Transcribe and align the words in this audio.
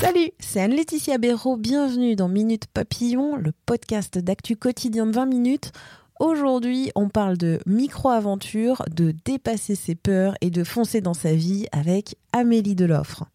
Salut, 0.00 0.30
c'est 0.40 0.60
Anne-Laetitia 0.60 1.18
Béraud. 1.18 1.56
Bienvenue 1.56 2.16
dans 2.16 2.26
Minute 2.26 2.66
Papillon, 2.66 3.36
le 3.36 3.52
podcast 3.64 4.18
d'actu 4.18 4.56
quotidien 4.56 5.06
de 5.06 5.12
20 5.12 5.26
minutes. 5.26 5.70
Aujourd'hui, 6.18 6.90
on 6.96 7.08
parle 7.08 7.38
de 7.38 7.60
micro-aventure, 7.64 8.82
de 8.90 9.14
dépasser 9.24 9.76
ses 9.76 9.94
peurs 9.94 10.34
et 10.40 10.50
de 10.50 10.64
foncer 10.64 11.00
dans 11.00 11.14
sa 11.14 11.32
vie 11.32 11.66
avec 11.70 12.16
Amélie 12.32 12.74
Deloffre. 12.74 13.26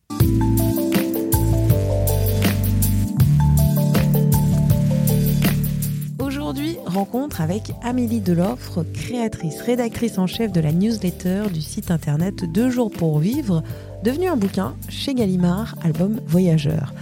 Aujourd'hui, 6.20 6.78
rencontre 6.86 7.40
avec 7.40 7.72
Amélie 7.84 8.20
Deloffre, 8.20 8.84
créatrice, 8.94 9.62
rédactrice 9.62 10.18
en 10.18 10.28
chef 10.28 10.52
de 10.52 10.60
la 10.60 10.74
newsletter 10.74 11.44
du 11.54 11.62
site 11.62 11.90
internet 11.90 12.44
Deux 12.52 12.70
jours 12.70 12.92
pour 12.92 13.20
vivre, 13.20 13.64
devenu 14.04 14.28
un 14.28 14.38
bouquin 14.38 14.76
chez 14.88 15.14
Gallimard, 15.14 15.76
album 15.84 16.20
Voyageur. 16.28 16.94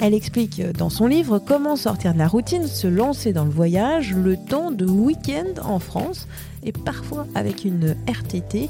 Elle 0.00 0.14
explique 0.14 0.60
dans 0.76 0.90
son 0.90 1.06
livre 1.06 1.38
comment 1.38 1.76
sortir 1.76 2.14
de 2.14 2.18
la 2.18 2.26
routine, 2.26 2.66
se 2.66 2.86
lancer 2.86 3.32
dans 3.32 3.44
le 3.44 3.50
voyage, 3.50 4.14
le 4.14 4.36
temps 4.36 4.70
de 4.70 4.86
week-end 4.86 5.62
en 5.62 5.78
France 5.78 6.26
et 6.64 6.72
parfois 6.72 7.26
avec 7.34 7.64
une 7.64 7.94
RTT, 8.08 8.68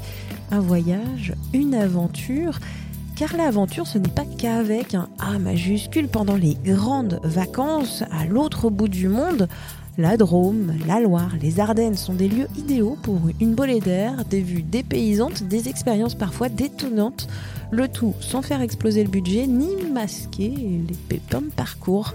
un 0.51 0.59
voyage, 0.59 1.33
une 1.53 1.73
aventure. 1.73 2.59
Car 3.15 3.35
l'aventure, 3.37 3.87
ce 3.87 3.97
n'est 3.97 4.09
pas 4.09 4.25
qu'avec 4.37 4.93
un 4.93 5.07
A 5.19 5.39
majuscule 5.39 6.09
pendant 6.09 6.35
les 6.35 6.55
grandes 6.55 7.19
vacances 7.23 8.03
à 8.11 8.25
l'autre 8.25 8.69
bout 8.69 8.89
du 8.89 9.07
monde. 9.07 9.47
La 9.97 10.17
Drôme, 10.17 10.73
la 10.85 10.99
Loire, 10.99 11.31
les 11.41 11.61
Ardennes 11.61 11.95
sont 11.95 12.13
des 12.13 12.27
lieux 12.27 12.49
idéaux 12.57 12.97
pour 13.01 13.21
une 13.39 13.55
bolée 13.55 13.79
d'air, 13.79 14.25
des 14.29 14.41
vues 14.41 14.63
dépaysantes, 14.63 15.43
des 15.43 15.69
expériences 15.69 16.15
parfois 16.15 16.49
détonnantes. 16.49 17.29
Le 17.75 17.89
tout 17.89 18.15
sans 18.21 18.41
faire 18.41 18.61
exploser 18.61 19.03
le 19.03 19.09
budget 19.09 19.47
ni 19.47 19.67
masquer 19.91 20.47
les 20.47 20.95
pépins 21.09 21.41
de 21.41 21.51
parcours. 21.51 22.13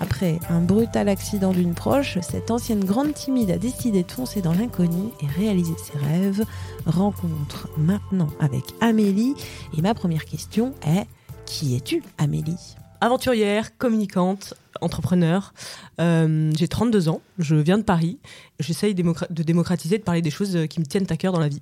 Après 0.00 0.40
un 0.50 0.60
brutal 0.60 1.08
accident 1.08 1.52
d'une 1.52 1.72
proche, 1.72 2.18
cette 2.20 2.50
ancienne 2.50 2.84
grande 2.84 3.14
timide 3.14 3.52
a 3.52 3.58
décidé 3.58 4.02
de 4.02 4.10
foncer 4.10 4.42
dans 4.42 4.52
l'inconnu 4.52 5.10
et 5.22 5.26
réaliser 5.26 5.74
ses 5.78 5.96
rêves. 5.98 6.44
Rencontre 6.84 7.68
maintenant 7.76 8.26
avec 8.40 8.64
Amélie. 8.80 9.36
Et 9.76 9.82
ma 9.82 9.94
première 9.94 10.24
question 10.24 10.74
est 10.84 11.06
Qui 11.46 11.76
es-tu, 11.76 12.02
Amélie? 12.18 12.74
Aventurière, 13.00 13.78
communicante, 13.78 14.54
entrepreneur. 14.80 15.54
Euh, 16.00 16.50
j'ai 16.56 16.66
32 16.66 17.08
ans, 17.08 17.20
je 17.38 17.54
viens 17.54 17.78
de 17.78 17.84
Paris. 17.84 18.18
J'essaye 18.58 18.96
de 18.96 19.42
démocratiser, 19.44 19.98
de 19.98 20.02
parler 20.02 20.22
des 20.22 20.30
choses 20.30 20.56
euh, 20.56 20.66
qui 20.66 20.80
me 20.80 20.86
tiennent 20.86 21.06
à 21.08 21.16
cœur 21.16 21.32
dans 21.32 21.38
la 21.38 21.48
vie. 21.48 21.60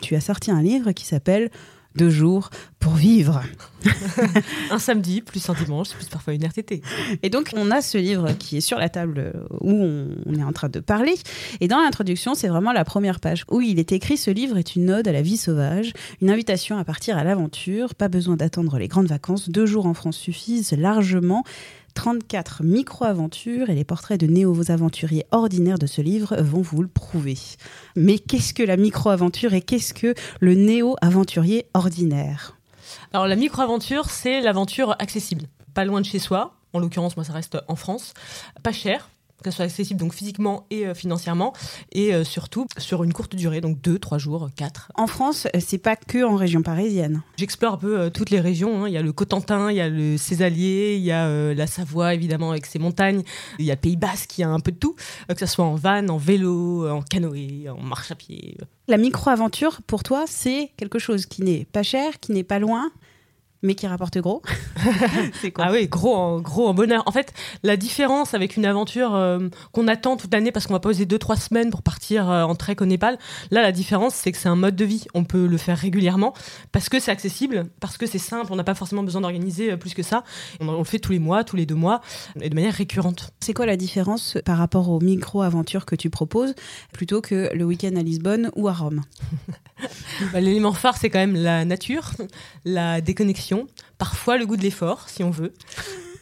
Tu 0.00 0.14
as 0.14 0.20
sorti 0.20 0.50
un 0.50 0.62
livre 0.62 0.92
qui 0.92 1.04
s'appelle 1.04 1.50
Deux 1.96 2.10
jours 2.10 2.50
pour 2.80 2.94
vivre. 2.94 3.40
Un 4.70 4.78
samedi, 4.78 5.20
plus 5.20 5.48
un 5.48 5.54
dimanche, 5.54 5.90
plus 5.90 6.06
parfois 6.06 6.34
une 6.34 6.44
RTT. 6.44 6.82
Et 7.22 7.30
donc, 7.30 7.50
on 7.56 7.70
a 7.70 7.80
ce 7.80 7.98
livre 7.98 8.32
qui 8.32 8.56
est 8.56 8.60
sur 8.60 8.78
la 8.78 8.88
table 8.88 9.18
euh, 9.18 9.32
où 9.60 9.70
on, 9.70 10.08
on 10.26 10.34
est 10.34 10.42
en 10.42 10.52
train 10.52 10.68
de 10.68 10.80
parler. 10.80 11.14
Et 11.60 11.68
dans 11.68 11.80
l'introduction, 11.80 12.34
c'est 12.34 12.48
vraiment 12.48 12.72
la 12.72 12.84
première 12.84 13.20
page 13.20 13.44
où 13.50 13.60
il 13.60 13.78
est 13.78 13.92
écrit 13.92 14.16
Ce 14.16 14.30
livre 14.30 14.58
est 14.58 14.76
une 14.76 14.90
ode 14.90 15.08
à 15.08 15.12
la 15.12 15.22
vie 15.22 15.36
sauvage, 15.36 15.92
une 16.20 16.30
invitation 16.30 16.76
à 16.78 16.84
partir 16.84 17.16
à 17.16 17.24
l'aventure. 17.24 17.94
Pas 17.94 18.08
besoin 18.08 18.36
d'attendre 18.36 18.76
les 18.78 18.88
grandes 18.88 19.06
vacances. 19.06 19.48
Deux 19.48 19.66
jours 19.66 19.86
en 19.86 19.94
France 19.94 20.16
suffisent 20.16 20.72
largement. 20.72 21.44
34 21.94 22.62
micro-aventures 22.62 23.70
et 23.70 23.74
les 23.74 23.84
portraits 23.84 24.20
de 24.20 24.26
néo-aventuriers 24.26 25.24
ordinaires 25.30 25.78
de 25.78 25.86
ce 25.86 26.02
livre 26.02 26.36
vont 26.40 26.60
vous 26.62 26.82
le 26.82 26.88
prouver. 26.88 27.38
Mais 27.96 28.18
qu'est-ce 28.18 28.52
que 28.52 28.62
la 28.62 28.76
micro-aventure 28.76 29.54
et 29.54 29.62
qu'est-ce 29.62 29.94
que 29.94 30.14
le 30.40 30.54
néo-aventurier 30.54 31.66
ordinaire? 31.74 32.56
Alors 33.12 33.26
la 33.26 33.36
micro-aventure, 33.36 34.10
c'est 34.10 34.40
l'aventure 34.40 34.96
accessible. 34.98 35.46
Pas 35.72 35.84
loin 35.84 36.00
de 36.00 36.06
chez 36.06 36.18
soi, 36.18 36.54
en 36.72 36.78
l'occurrence 36.78 37.16
moi 37.16 37.24
ça 37.24 37.32
reste 37.32 37.58
en 37.68 37.76
France, 37.76 38.14
pas 38.62 38.72
cher, 38.72 39.08
que 39.44 39.50
ce 39.50 39.56
soit 39.56 39.66
accessible 39.66 40.00
donc 40.00 40.14
physiquement 40.14 40.66
et 40.70 40.86
euh, 40.86 40.94
financièrement, 40.94 41.52
et 41.92 42.14
euh, 42.14 42.24
surtout 42.24 42.66
sur 42.78 43.04
une 43.04 43.12
courte 43.12 43.36
durée, 43.36 43.60
donc 43.60 43.80
2, 43.82 43.98
3 43.98 44.18
jours, 44.18 44.48
4. 44.56 44.90
En 44.94 45.06
France, 45.06 45.46
euh, 45.54 45.60
c'est 45.64 45.78
pas 45.78 45.96
que 45.96 46.24
en 46.24 46.34
région 46.34 46.62
parisienne. 46.62 47.22
J'explore 47.36 47.74
un 47.74 47.76
peu 47.76 48.00
euh, 48.00 48.10
toutes 48.10 48.30
les 48.30 48.40
régions. 48.40 48.84
hein. 48.84 48.88
Il 48.88 48.94
y 48.94 48.96
a 48.96 49.02
le 49.02 49.12
Cotentin, 49.12 49.70
il 49.70 49.76
y 49.76 49.80
a 49.80 49.88
le 49.88 50.16
Césalier, 50.16 50.96
il 50.96 51.02
y 51.04 51.12
a 51.12 51.54
la 51.54 51.66
Savoie 51.66 52.14
évidemment 52.14 52.50
avec 52.50 52.66
ses 52.66 52.78
montagnes, 52.78 53.22
il 53.58 53.66
y 53.66 53.70
a 53.70 53.74
le 53.74 53.80
Pays 53.80 53.96
Basque, 53.96 54.38
il 54.38 54.40
y 54.40 54.44
a 54.44 54.48
un 54.48 54.60
peu 54.60 54.72
de 54.72 54.78
tout, 54.78 54.96
que 55.28 55.38
ce 55.38 55.46
soit 55.46 55.64
en 55.64 55.74
van, 55.74 56.08
en 56.08 56.16
vélo, 56.16 56.88
en 56.88 57.02
canoë, 57.02 57.68
en 57.68 57.82
marche 57.82 58.10
à 58.10 58.14
pied. 58.14 58.56
La 58.88 58.96
micro-aventure, 58.96 59.80
pour 59.86 60.02
toi, 60.02 60.24
c'est 60.26 60.70
quelque 60.76 60.98
chose 60.98 61.26
qui 61.26 61.42
n'est 61.42 61.66
pas 61.66 61.82
cher, 61.82 62.18
qui 62.20 62.32
n'est 62.32 62.44
pas 62.44 62.58
loin, 62.58 62.90
mais 63.64 63.74
qui 63.74 63.86
rapporte 63.86 64.18
gros. 64.18 64.42
c'est 65.40 65.50
quoi 65.50 65.64
Ah 65.68 65.72
oui, 65.72 65.88
gros 65.88 66.14
en, 66.14 66.40
gros 66.40 66.68
en 66.68 66.74
bonheur. 66.74 67.02
En 67.06 67.12
fait, 67.12 67.32
la 67.62 67.76
différence 67.76 68.34
avec 68.34 68.56
une 68.56 68.66
aventure 68.66 69.14
euh, 69.14 69.48
qu'on 69.72 69.88
attend 69.88 70.16
toute 70.16 70.32
l'année 70.32 70.52
parce 70.52 70.66
qu'on 70.66 70.74
va 70.74 70.80
poser 70.80 71.06
deux 71.06 71.18
trois 71.18 71.36
semaines 71.36 71.70
pour 71.70 71.82
partir 71.82 72.30
euh, 72.30 72.44
en 72.44 72.54
trek 72.54 72.76
au 72.80 72.84
Népal, 72.84 73.18
là 73.50 73.62
la 73.62 73.72
différence 73.72 74.14
c'est 74.14 74.30
que 74.30 74.38
c'est 74.38 74.48
un 74.48 74.56
mode 74.56 74.76
de 74.76 74.84
vie. 74.84 75.06
On 75.14 75.24
peut 75.24 75.46
le 75.46 75.56
faire 75.56 75.78
régulièrement 75.78 76.34
parce 76.70 76.88
que 76.88 77.00
c'est 77.00 77.10
accessible, 77.10 77.66
parce 77.80 77.96
que 77.96 78.06
c'est 78.06 78.18
simple. 78.18 78.52
On 78.52 78.56
n'a 78.56 78.64
pas 78.64 78.74
forcément 78.74 79.02
besoin 79.02 79.22
d'organiser 79.22 79.72
euh, 79.72 79.76
plus 79.76 79.94
que 79.94 80.02
ça. 80.02 80.24
On, 80.60 80.68
on 80.68 80.78
le 80.78 80.84
fait 80.84 80.98
tous 80.98 81.12
les 81.12 81.18
mois, 81.18 81.42
tous 81.42 81.56
les 81.56 81.66
deux 81.66 81.74
mois 81.74 82.02
et 82.40 82.50
de 82.50 82.54
manière 82.54 82.74
récurrente. 82.74 83.30
C'est 83.40 83.54
quoi 83.54 83.66
la 83.66 83.76
différence 83.76 84.36
par 84.44 84.58
rapport 84.58 84.90
aux 84.90 85.00
micro-aventures 85.00 85.86
que 85.86 85.96
tu 85.96 86.10
proposes, 86.10 86.54
plutôt 86.92 87.22
que 87.22 87.50
le 87.54 87.64
week-end 87.64 87.96
à 87.96 88.02
Lisbonne 88.02 88.50
ou 88.56 88.68
à 88.68 88.72
Rome? 88.72 89.02
Bah, 90.32 90.40
L'élément 90.40 90.72
phare 90.72 90.96
c'est 90.96 91.10
quand 91.10 91.18
même 91.18 91.34
la 91.34 91.64
nature, 91.64 92.12
la 92.64 93.00
déconnexion, 93.00 93.53
parfois 93.98 94.38
le 94.38 94.46
goût 94.46 94.56
de 94.56 94.62
l'effort 94.62 95.08
si 95.08 95.22
on 95.24 95.30
veut, 95.30 95.52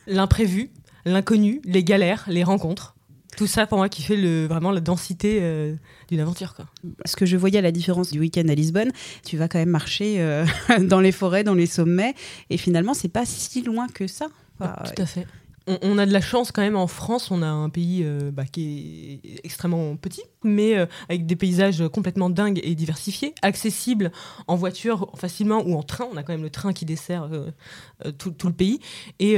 l'imprévu, 0.06 0.70
l'inconnu, 1.04 1.60
les 1.65 1.84
galères, 1.84 2.25
les 2.28 2.44
rencontres. 2.44 2.94
Tout 3.37 3.47
ça 3.47 3.66
pour 3.66 3.78
moi 3.78 3.88
qui 3.88 4.03
fait 4.03 4.16
le, 4.16 4.47
vraiment 4.47 4.70
la 4.70 4.81
densité 4.81 5.38
euh, 5.41 5.75
d'une 6.09 6.20
aventure. 6.20 6.54
Quoi. 6.54 6.66
Ce 7.06 7.16
que 7.16 7.25
je 7.25 7.37
voyais 7.37 7.59
à 7.59 7.62
la 7.62 7.72
différence 7.72 8.10
du 8.10 8.20
week-end 8.20 8.47
à 8.48 8.54
Lisbonne, 8.54 8.93
tu 9.25 9.38
vas 9.38 9.48
quand 9.48 9.59
même 9.59 9.70
marcher 9.70 10.20
euh, 10.20 10.44
dans 10.81 11.00
les 11.00 11.12
forêts, 11.12 11.43
dans 11.43 11.54
les 11.54 11.66
sommets, 11.66 12.15
et 12.50 12.59
finalement, 12.59 12.93
c'est 12.93 13.09
pas 13.09 13.25
si 13.25 13.62
loin 13.62 13.88
que 13.88 14.06
ça. 14.06 14.26
Enfin, 14.60 14.75
Tout 14.84 15.03
à 15.03 15.06
fait. 15.06 15.26
On, 15.67 15.99
a 15.99 16.06
de 16.06 16.12
la 16.12 16.21
chance 16.21 16.50
quand 16.50 16.62
même 16.62 16.77
en 16.77 16.87
France, 16.87 17.31
on 17.31 17.43
a 17.43 17.47
un 17.47 17.69
pays 17.69 18.03
euh, 18.05 18.31
bah, 18.33 18.45
qui 18.45 19.21
est 19.25 19.41
extrêmement 19.45 19.95
petit, 19.97 20.23
mais 20.43 20.77
euh, 20.77 20.87
avec 21.09 21.27
des 21.27 21.37
paysages 21.37 21.84
complètement 21.93 22.31
dingues 22.31 22.61
et 22.65 22.75
diversifiés, 22.75 23.34
accessibles 23.43 24.11
en 24.49 24.56
voiture 24.56 25.11
facilement 25.17 25.62
ou 25.65 25.77
en 25.77 25.83
train. 25.83 26.06
On 26.12 26.17
a 26.17 26.23
quand 26.23 26.33
même 26.33 26.43
le 26.43 26.50
train 26.50 26.73
qui 26.73 26.84
dessert 26.84 27.28
euh, 27.33 27.50
tout, 28.12 28.34
le 28.49 28.53
pays. 28.53 28.81
Et 29.21 29.37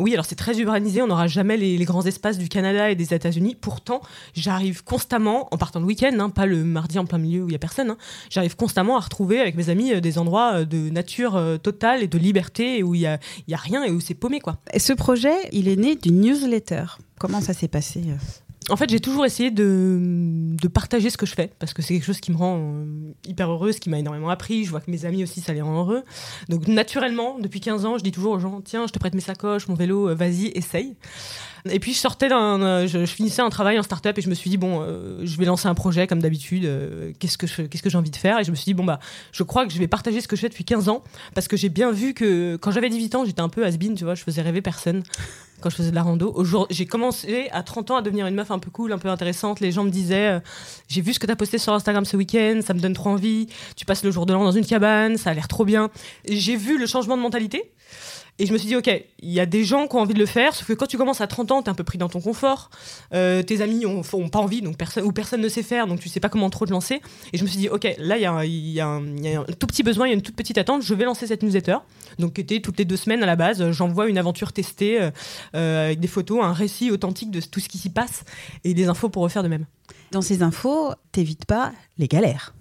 oui, 0.00 0.12
alors 0.12 0.24
c'est 0.24 0.34
très 0.34 0.58
urbanisé, 0.58 1.02
on 1.02 1.06
n'aura 1.06 1.28
jamais 1.28 1.56
les, 1.56 1.84
grands 1.84 2.04
espaces 2.04 2.38
du 2.38 2.48
Canada 2.48 2.90
et 2.90 2.94
des 2.94 3.14
États-Unis. 3.14 3.56
Pourtant, 3.60 4.00
j'arrive 4.34 4.84
constamment, 4.84 5.48
en 5.52 5.58
partant 5.58 5.80
le 5.80 5.86
week-end, 5.86 6.16
hein, 6.18 6.30
pas 6.30 6.46
le 6.46 6.64
mardi 6.64 6.98
en 6.98 7.06
plein 7.06 7.18
milieu 7.18 7.42
où 7.42 7.48
il 7.48 7.52
y 7.52 7.56
a 7.56 7.58
personne, 7.58 7.90
hein, 7.90 7.96
j'arrive 8.28 8.56
constamment 8.56 8.96
à 8.96 9.00
retrouver 9.00 9.40
avec 9.40 9.54
mes 9.54 9.70
amis 9.70 10.00
des 10.00 10.18
endroits 10.18 10.64
de 10.64 10.90
nature 10.90 11.40
totale 11.62 12.02
et 12.02 12.08
de 12.08 12.18
liberté 12.18 12.82
où 12.82 12.94
il 12.94 13.02
y 13.02 13.06
a, 13.06 13.18
y 13.48 13.54
a 13.54 13.58
rien 13.58 13.84
et 13.84 13.90
où 13.90 14.00
c'est 14.00 14.14
paumé 14.14 14.40
quoi. 14.40 14.58
Ce 14.76 14.92
projet, 14.92 15.34
est 15.68 15.76
né 15.76 15.96
d'une 15.96 16.20
newsletter. 16.20 16.84
Comment 17.18 17.40
ça 17.40 17.52
s'est 17.52 17.68
passé 17.68 18.02
euh 18.08 18.72
En 18.72 18.76
fait, 18.76 18.88
j'ai 18.90 19.00
toujours 19.00 19.24
essayé 19.24 19.50
de, 19.50 19.98
de 20.00 20.68
partager 20.68 21.10
ce 21.10 21.16
que 21.16 21.26
je 21.26 21.34
fais 21.34 21.50
parce 21.58 21.72
que 21.72 21.82
c'est 21.82 21.94
quelque 21.94 22.04
chose 22.04 22.20
qui 22.20 22.32
me 22.32 22.36
rend 22.36 22.58
euh, 22.58 23.12
hyper 23.26 23.50
heureuse, 23.50 23.78
qui 23.78 23.90
m'a 23.90 23.98
énormément 23.98 24.30
appris. 24.30 24.64
Je 24.64 24.70
vois 24.70 24.80
que 24.80 24.90
mes 24.90 25.04
amis 25.04 25.22
aussi, 25.22 25.40
ça 25.40 25.52
les 25.52 25.62
rend 25.62 25.80
heureux. 25.80 26.02
Donc, 26.48 26.68
naturellement, 26.68 27.38
depuis 27.38 27.60
15 27.60 27.84
ans, 27.84 27.98
je 27.98 28.04
dis 28.04 28.12
toujours 28.12 28.32
aux 28.32 28.40
gens 28.40 28.60
tiens, 28.60 28.86
je 28.86 28.92
te 28.92 28.98
prête 28.98 29.14
mes 29.14 29.20
sacoches, 29.20 29.68
mon 29.68 29.74
vélo, 29.74 30.08
euh, 30.08 30.14
vas-y, 30.14 30.46
essaye. 30.54 30.96
Et 31.68 31.78
puis 31.78 31.92
je 31.92 31.98
sortais 31.98 32.28
d'un, 32.28 32.62
euh, 32.62 32.86
je, 32.86 33.04
finissais 33.06 33.42
un 33.42 33.50
travail 33.50 33.78
en 33.78 33.82
start-up 33.82 34.16
et 34.16 34.22
je 34.22 34.28
me 34.30 34.34
suis 34.34 34.48
dit 34.50 34.56
bon, 34.56 34.80
euh, 34.82 35.20
je 35.24 35.36
vais 35.36 35.44
lancer 35.44 35.68
un 35.68 35.74
projet 35.74 36.06
comme 36.06 36.20
d'habitude. 36.20 36.64
euh, 36.64 37.12
qu'est-ce 37.18 37.36
que 37.36 37.46
je- 37.46 37.62
qu'est-ce 37.62 37.82
que 37.82 37.90
j'ai 37.90 37.98
envie 37.98 38.10
de 38.10 38.16
faire? 38.16 38.38
Et 38.38 38.44
je 38.44 38.50
me 38.50 38.56
suis 38.56 38.64
dit 38.64 38.74
bon 38.74 38.84
bah, 38.84 38.98
je 39.32 39.42
crois 39.42 39.66
que 39.66 39.72
je 39.72 39.78
vais 39.78 39.88
partager 39.88 40.20
ce 40.20 40.28
que 40.28 40.36
je 40.36 40.40
fais 40.40 40.48
depuis 40.48 40.64
15 40.64 40.88
ans 40.88 41.02
parce 41.34 41.48
que 41.48 41.56
j'ai 41.56 41.68
bien 41.68 41.90
vu 41.92 42.14
que 42.14 42.56
quand 42.56 42.70
j'avais 42.70 42.88
18 42.88 43.14
ans, 43.14 43.24
j'étais 43.24 43.42
un 43.42 43.48
peu 43.48 43.64
has-been, 43.64 43.94
tu 43.94 44.04
vois, 44.04 44.14
je 44.14 44.22
faisais 44.22 44.42
rêver 44.42 44.62
personne 44.62 45.02
quand 45.60 45.68
je 45.68 45.76
faisais 45.76 45.90
de 45.90 45.94
la 45.94 46.02
rando. 46.02 46.32
Aujourd'hui, 46.34 46.74
j'ai 46.74 46.86
commencé 46.86 47.48
à 47.52 47.62
30 47.62 47.90
ans 47.90 47.96
à 47.96 48.02
devenir 48.02 48.26
une 48.26 48.34
meuf 48.34 48.50
un 48.50 48.58
peu 48.58 48.70
cool, 48.70 48.92
un 48.92 48.98
peu 48.98 49.08
intéressante. 49.08 49.60
Les 49.60 49.72
gens 49.72 49.84
me 49.84 49.90
disaient 49.90 50.40
j'ai 50.88 51.02
vu 51.02 51.12
ce 51.12 51.18
que 51.18 51.26
t'as 51.26 51.36
posté 51.36 51.58
sur 51.58 51.74
Instagram 51.74 52.06
ce 52.06 52.16
week-end, 52.16 52.60
ça 52.64 52.72
me 52.72 52.80
donne 52.80 52.94
trop 52.94 53.10
envie. 53.10 53.48
Tu 53.76 53.84
passes 53.84 54.02
le 54.02 54.10
jour 54.10 54.24
de 54.24 54.32
l'an 54.32 54.44
dans 54.44 54.52
une 54.52 54.64
cabane, 54.64 55.18
ça 55.18 55.30
a 55.30 55.34
l'air 55.34 55.48
trop 55.48 55.66
bien. 55.66 55.90
J'ai 56.26 56.56
vu 56.56 56.78
le 56.78 56.86
changement 56.86 57.16
de 57.18 57.22
mentalité. 57.22 57.70
Et 58.40 58.46
je 58.46 58.54
me 58.54 58.58
suis 58.58 58.68
dit, 58.68 58.76
ok, 58.76 58.90
il 59.22 59.30
y 59.30 59.38
a 59.38 59.44
des 59.44 59.64
gens 59.64 59.86
qui 59.86 59.96
ont 59.96 60.00
envie 60.00 60.14
de 60.14 60.18
le 60.18 60.24
faire, 60.24 60.54
sauf 60.54 60.66
que 60.66 60.72
quand 60.72 60.86
tu 60.86 60.96
commences 60.96 61.20
à 61.20 61.26
30 61.26 61.52
ans, 61.52 61.62
t'es 61.62 61.68
un 61.68 61.74
peu 61.74 61.84
pris 61.84 61.98
dans 61.98 62.08
ton 62.08 62.22
confort. 62.22 62.70
Euh, 63.12 63.42
tes 63.42 63.60
amis 63.60 63.84
ont, 63.84 64.02
pas 64.30 64.38
envie, 64.38 64.62
donc 64.62 64.76
ou 65.04 65.12
personne 65.12 65.42
ne 65.42 65.48
sait 65.50 65.62
faire, 65.62 65.86
donc 65.86 66.00
tu 66.00 66.08
sais 66.08 66.20
pas 66.20 66.30
comment 66.30 66.48
trop 66.48 66.64
te 66.64 66.70
lancer. 66.70 67.02
Et 67.34 67.36
je 67.36 67.42
me 67.42 67.48
suis 67.48 67.58
dit, 67.58 67.68
ok, 67.68 67.86
là, 67.98 68.16
il 68.16 68.22
y, 68.70 68.80
a 68.80 68.86
un- 68.86 69.44
tout 69.58 69.66
petit 69.66 69.82
besoin, 69.82 70.06
il 70.06 70.10
y 70.10 70.12
a 70.12 70.14
une 70.14 70.22
toute 70.22 70.36
petite 70.36 70.56
attente, 70.56 70.80
je 70.80 70.94
vais 70.94 71.04
lancer 71.04 71.26
cette 71.26 71.42
newsletter. 71.42 71.76
Donc, 72.18 72.32
qui 72.32 72.40
était 72.40 72.60
toutes 72.60 72.78
les 72.78 72.86
deux 72.86 72.96
semaines 72.96 73.22
à 73.22 73.26
la 73.26 73.36
base, 73.36 73.60
euh, 73.60 73.72
j'envoie 73.72 74.08
une 74.08 74.16
aventure 74.16 74.54
testée 74.54 75.10
euh, 75.54 75.84
avec 75.84 76.00
des 76.00 76.08
photos, 76.08 76.42
un 76.42 76.54
récit 76.54 76.90
authentique 76.90 77.30
de 77.30 77.42
tout 77.42 77.60
ce 77.60 77.68
qui 77.68 77.76
s'y 77.76 77.90
passe 77.90 78.24
et 78.64 78.72
des 78.72 78.88
infos 78.88 79.10
pour 79.10 79.22
refaire 79.22 79.42
de 79.42 79.48
même. 79.48 79.66
Dans 80.12 80.22
ces 80.22 80.42
infos, 80.42 80.94
t'évites 81.12 81.44
pas 81.44 81.72
les 81.98 82.08
galères. 82.08 82.54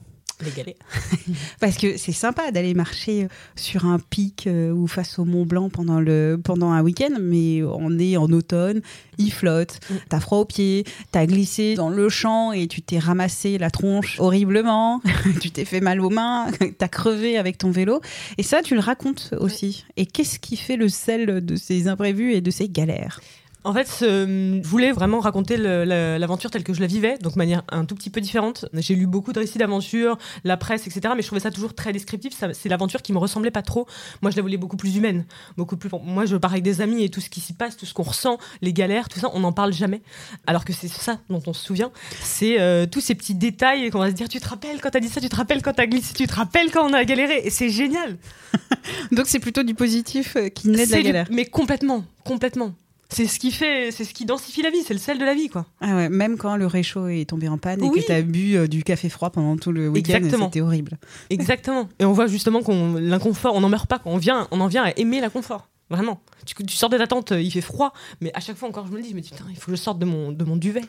Les 0.43 0.51
galets. 0.51 0.77
Parce 1.59 1.77
que 1.77 1.97
c'est 1.97 2.11
sympa 2.13 2.51
d'aller 2.51 2.73
marcher 2.73 3.27
sur 3.55 3.85
un 3.85 3.99
pic 3.99 4.47
euh, 4.47 4.71
ou 4.71 4.87
face 4.87 5.19
au 5.19 5.25
Mont 5.25 5.45
Blanc 5.45 5.69
pendant, 5.69 5.99
le, 5.99 6.39
pendant 6.41 6.71
un 6.71 6.81
week-end, 6.81 7.17
mais 7.19 7.61
on 7.63 7.99
est 7.99 8.15
en 8.17 8.31
automne, 8.31 8.81
il 9.17 9.31
flotte, 9.33 9.79
Mm. 9.89 9.93
t'as 10.09 10.19
froid 10.19 10.37
aux 10.39 10.45
pieds, 10.45 10.83
t'as 11.11 11.25
glissé 11.25 11.75
dans 11.75 11.89
le 11.89 12.09
champ 12.09 12.51
et 12.51 12.67
tu 12.67 12.81
t'es 12.81 12.99
ramassé 12.99 13.57
la 13.57 13.69
tronche 13.69 14.19
horriblement, 14.19 15.01
tu 15.41 15.51
t'es 15.51 15.65
fait 15.65 15.81
mal 15.81 15.99
aux 16.01 16.09
mains, 16.09 16.47
t'as 16.77 16.87
crevé 16.87 17.37
avec 17.37 17.57
ton 17.57 17.71
vélo. 17.71 18.01
Et 18.37 18.43
ça, 18.43 18.61
tu 18.61 18.75
le 18.75 18.81
racontes 18.81 19.33
aussi. 19.39 19.85
Et 19.97 20.05
qu'est-ce 20.05 20.39
qui 20.39 20.55
fait 20.57 20.77
le 20.77 20.89
sel 20.89 21.45
de 21.45 21.55
ces 21.55 21.87
imprévus 21.87 22.33
et 22.33 22.41
de 22.41 22.51
ces 22.51 22.69
galères? 22.69 23.19
En 23.65 23.73
fait, 23.73 23.89
euh, 24.03 24.61
je 24.63 24.67
voulais 24.67 24.93
vraiment 24.93 25.19
raconter 25.19 25.57
l'aventure 25.57 26.49
telle 26.49 26.63
que 26.63 26.73
je 26.73 26.79
la 26.79 26.87
vivais, 26.87 27.17
donc 27.17 27.33
de 27.33 27.37
manière 27.37 27.63
un 27.69 27.83
tout 27.83 27.93
petit 27.93 28.09
peu 28.09 28.21
différente. 28.21 28.65
J'ai 28.73 28.95
lu 28.95 29.05
beaucoup 29.05 29.33
de 29.33 29.39
récits 29.39 29.57
d'aventure, 29.57 30.17
la 30.45 30.55
presse, 30.55 30.87
etc. 30.87 31.13
Mais 31.15 31.21
je 31.21 31.27
trouvais 31.27 31.41
ça 31.41 31.51
toujours 31.51 31.73
très 31.75 31.91
descriptif. 31.91 32.33
C'est 32.53 32.69
l'aventure 32.69 33.01
qui 33.01 33.11
me 33.11 33.17
ressemblait 33.17 33.51
pas 33.51 33.61
trop. 33.61 33.85
Moi, 34.21 34.31
je 34.31 34.37
la 34.37 34.43
voulais 34.43 34.55
beaucoup 34.55 34.77
plus 34.77 34.95
humaine, 34.95 35.25
beaucoup 35.57 35.75
plus. 35.75 35.89
Moi, 36.03 36.25
je 36.25 36.37
pars 36.37 36.51
avec 36.51 36.63
des 36.63 36.79
amis 36.79 37.03
et 37.03 37.09
tout 37.09 37.19
ce 37.19 37.29
qui 37.29 37.41
s'y 37.41 37.51
passe, 37.51 37.75
tout 37.75 37.85
ce 37.85 37.93
qu'on 37.93 38.03
ressent, 38.03 38.37
les 38.61 38.71
galères, 38.71 39.09
tout 39.09 39.19
ça, 39.19 39.29
on 39.33 39.41
n'en 39.41 39.51
parle 39.51 39.73
jamais. 39.73 40.01
Alors 40.47 40.63
que 40.63 40.71
c'est 40.71 40.87
ça 40.87 41.19
dont 41.29 41.41
on 41.45 41.51
se 41.53 41.65
souvient. 41.65 41.91
C'est 42.21 42.61
euh, 42.61 42.85
tous 42.85 43.01
ces 43.01 43.13
petits 43.13 43.35
détails 43.35 43.89
qu'on 43.89 43.99
va 43.99 44.09
se 44.09 44.15
dire. 44.15 44.29
Tu 44.29 44.39
te 44.39 44.47
rappelles 44.47 44.79
quand 44.79 44.91
t'as 44.91 45.01
dit 45.01 45.09
ça 45.09 45.19
Tu 45.19 45.27
te 45.27 45.35
rappelles 45.35 45.61
quand 45.61 45.73
t'as 45.73 45.85
glissé 45.85 46.13
Tu 46.13 46.27
te 46.27 46.33
rappelles 46.33 46.71
quand 46.71 46.89
on 46.89 46.93
a 46.93 47.03
galéré 47.03 47.41
Et 47.45 47.49
c'est 47.49 47.69
génial. 47.69 48.17
Donc 49.11 49.25
c'est 49.27 49.39
plutôt 49.39 49.63
du 49.63 49.73
positif 49.75 50.37
euh, 50.37 50.47
qui 50.47 50.69
naît 50.69 50.85
de 50.85 50.91
la 50.91 50.97
du- 50.97 51.03
galère. 51.03 51.27
Mais 51.29 51.43
complètement, 51.45 52.05
complètement. 52.23 52.73
C'est 53.11 53.25
ce 53.25 53.39
qui 53.39 53.51
fait, 53.51 53.91
c'est 53.91 54.03
ce 54.03 54.13
qui 54.13 54.25
densifie 54.25 54.61
la 54.61 54.69
vie. 54.69 54.83
C'est 54.85 54.93
le 54.93 54.99
sel 54.99 55.17
de 55.17 55.25
la 55.25 55.33
vie, 55.33 55.49
quoi. 55.49 55.65
Ah 55.81 55.95
ouais, 55.95 56.09
même 56.09 56.37
quand 56.37 56.55
le 56.57 56.67
réchaud 56.67 57.07
est 57.07 57.27
tombé 57.27 57.47
en 57.49 57.57
panne 57.57 57.83
et 57.83 57.89
que 57.89 58.05
tu 58.05 58.11
as 58.11 58.21
bu 58.21 58.55
euh, 58.55 58.67
du 58.67 58.83
café 58.83 59.09
froid 59.09 59.31
pendant 59.31 59.57
tout 59.57 59.71
le 59.71 59.89
week-end, 59.89 60.19
c'était 60.45 60.61
horrible. 60.61 60.97
Exactement. 61.31 61.89
Et 61.97 62.05
on 62.05 62.13
voit 62.13 62.27
justement 62.27 62.61
qu'on 62.61 62.93
l'inconfort, 62.93 63.55
on 63.55 63.61
n'en 63.61 63.69
meurt 63.69 63.87
pas. 63.89 63.97
quoi. 63.97 64.11
On 64.11 64.17
vient, 64.17 64.47
on 64.51 64.61
en 64.61 64.67
vient 64.67 64.83
à 64.83 64.91
aimer 64.91 65.21
l'inconfort. 65.21 65.67
Vraiment. 65.89 66.21
Tu, 66.45 66.75
sors 66.75 66.89
de 66.89 66.97
ta 66.97 67.07
tente, 67.07 67.31
euh, 67.31 67.41
il 67.41 67.51
fait 67.51 67.61
froid, 67.61 67.93
mais 68.21 68.31
à 68.35 68.39
chaque 68.39 68.57
fois 68.57 68.69
encore, 68.69 68.85
je 68.85 68.91
me 68.91 69.01
dis, 69.01 69.09
je 69.09 69.15
me 69.15 69.21
dis, 69.21 69.29
putain, 69.29 69.45
il 69.49 69.55
faut 69.55 69.71
que 69.71 69.77
je 69.77 69.81
sorte 69.81 69.97
de 69.97 70.05
mon, 70.05 70.31
de 70.31 70.43
mon 70.43 70.55
duvet. 70.55 70.83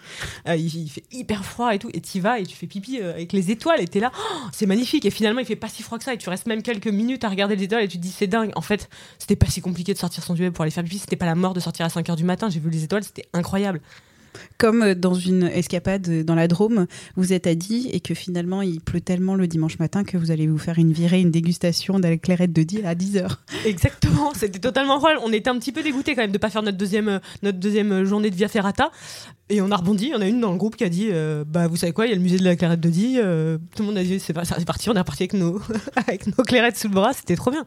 Euh, 0.46 0.56
il, 0.56 0.90
fait 0.90 1.04
hyper 1.10 1.44
froid 1.44 1.74
et 1.74 1.78
tout, 1.78 1.88
et 1.94 2.00
t'y 2.02 2.20
vas 2.20 2.38
et 2.38 2.44
tu 2.44 2.54
fais 2.54 2.66
pipi 2.66 2.98
euh, 3.00 3.14
avec 3.14 3.32
les 3.32 3.50
étoiles, 3.50 3.80
et 3.80 3.88
t'es 3.88 4.00
là, 4.00 4.12
oh, 4.14 4.48
c'est 4.52 4.66
magnifique. 4.66 5.06
Et 5.06 5.10
finalement, 5.10 5.40
il 5.40 5.46
fait 5.46 5.56
pas 5.56 5.68
si 5.68 5.82
froid 5.82 5.96
que 5.96 6.04
ça, 6.04 6.12
et 6.12 6.18
tu 6.18 6.28
restes 6.28 6.46
même 6.46 6.62
quelques 6.62 6.88
minutes 6.88 7.24
à 7.24 7.30
regarder 7.30 7.56
les 7.56 7.64
étoiles, 7.64 7.84
et 7.84 7.88
tu 7.88 7.96
te 7.96 8.02
dis, 8.02 8.12
c'est 8.12 8.26
dingue. 8.26 8.52
En 8.56 8.60
fait, 8.60 8.90
c'était 9.18 9.36
pas 9.36 9.46
si 9.46 9.62
compliqué 9.62 9.94
de 9.94 9.98
sortir 9.98 10.22
son 10.22 10.34
duvet 10.34 10.50
pour 10.50 10.62
aller 10.62 10.70
faire 10.70 10.84
pipi, 10.84 10.98
c'était 10.98 11.16
pas 11.16 11.26
la 11.26 11.34
mort 11.34 11.54
de 11.54 11.60
sortir 11.60 11.86
à 11.86 11.88
5 11.88 12.06
h 12.06 12.16
du 12.16 12.24
matin. 12.24 12.50
J'ai 12.50 12.60
vu 12.60 12.68
les 12.68 12.84
étoiles, 12.84 13.04
c'était 13.04 13.26
incroyable. 13.32 13.80
Comme 14.58 14.94
dans 14.94 15.14
une 15.14 15.44
escapade 15.44 16.24
dans 16.24 16.34
la 16.34 16.48
Drôme, 16.48 16.86
vous 17.16 17.32
êtes 17.32 17.46
à 17.46 17.54
Die 17.54 17.88
et 17.92 18.00
que 18.00 18.14
finalement 18.14 18.62
il 18.62 18.80
pleut 18.80 19.00
tellement 19.00 19.34
le 19.34 19.46
dimanche 19.46 19.78
matin 19.78 20.04
que 20.04 20.16
vous 20.16 20.30
allez 20.30 20.46
vous 20.46 20.58
faire 20.58 20.78
une 20.78 20.92
virée, 20.92 21.20
une 21.20 21.30
dégustation 21.30 21.98
de 21.98 22.08
la 22.08 22.16
clairette 22.16 22.52
de 22.52 22.62
Die 22.62 22.82
à 22.84 22.94
10h. 22.94 23.28
Exactement, 23.64 24.32
c'était 24.34 24.58
totalement 24.58 24.96
incroyable. 24.96 25.22
On 25.24 25.32
était 25.32 25.50
un 25.50 25.58
petit 25.58 25.72
peu 25.72 25.82
dégoûtés 25.82 26.14
quand 26.14 26.22
même 26.22 26.32
de 26.32 26.38
pas 26.38 26.50
faire 26.50 26.62
notre 26.62 26.78
deuxième, 26.78 27.20
notre 27.42 27.58
deuxième 27.58 28.04
journée 28.04 28.30
de 28.30 28.36
Via 28.36 28.48
Ferrata. 28.48 28.90
Et 29.52 29.60
on 29.60 29.70
a 29.72 29.76
rebondi, 29.76 30.14
en 30.14 30.20
a 30.20 30.26
une 30.26 30.40
dans 30.40 30.52
le 30.52 30.58
groupe 30.58 30.76
qui 30.76 30.84
a 30.84 30.88
dit 30.88 31.08
euh, 31.10 31.44
Bah, 31.44 31.66
vous 31.66 31.76
savez 31.76 31.92
quoi, 31.92 32.06
il 32.06 32.10
y 32.10 32.12
a 32.12 32.16
le 32.16 32.22
musée 32.22 32.38
de 32.38 32.44
la 32.44 32.54
clarette 32.54 32.80
de 32.80 32.88
Die. 32.88 33.18
euh, 33.18 33.58
tout 33.74 33.82
le 33.82 33.88
monde 33.88 33.98
a 33.98 34.04
dit 34.04 34.20
c'est 34.20 34.32
parti, 34.32 34.88
on 34.88 34.94
est 34.94 34.98
reparti 34.98 35.24
avec 35.24 35.32
nos, 35.32 35.60
avec 35.96 36.26
nos 36.26 36.44
clairettes 36.44 36.78
sous 36.78 36.88
le 36.88 36.94
bras, 36.94 37.12
c'était 37.12 37.34
trop 37.34 37.50
bien. 37.50 37.64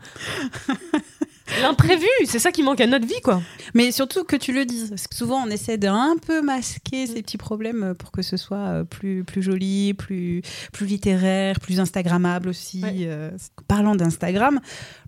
L'imprévu, 1.61 2.07
c'est 2.25 2.39
ça 2.39 2.51
qui 2.51 2.63
manque 2.63 2.81
à 2.81 2.87
notre 2.87 3.05
vie, 3.05 3.21
quoi. 3.23 3.41
Mais 3.73 3.91
surtout 3.91 4.23
que 4.23 4.35
tu 4.35 4.53
le 4.53 4.65
dises. 4.65 4.89
Parce 4.89 5.07
que 5.07 5.15
souvent 5.15 5.43
on 5.45 5.49
essaie 5.49 5.77
d'un 5.77 6.15
peu 6.25 6.41
masquer 6.41 7.07
ces 7.07 7.21
petits 7.21 7.37
problèmes 7.37 7.93
pour 7.97 8.11
que 8.11 8.21
ce 8.21 8.37
soit 8.37 8.57
euh, 8.57 8.83
plus, 8.83 9.23
plus 9.23 9.41
joli, 9.41 9.93
plus, 9.93 10.41
plus 10.71 10.85
littéraire, 10.85 11.59
plus 11.59 11.79
Instagrammable 11.79 12.49
aussi. 12.49 12.81
Ouais. 12.83 12.93
Euh, 13.01 13.31
Parlant 13.67 13.95
d'Instagram, 13.95 14.59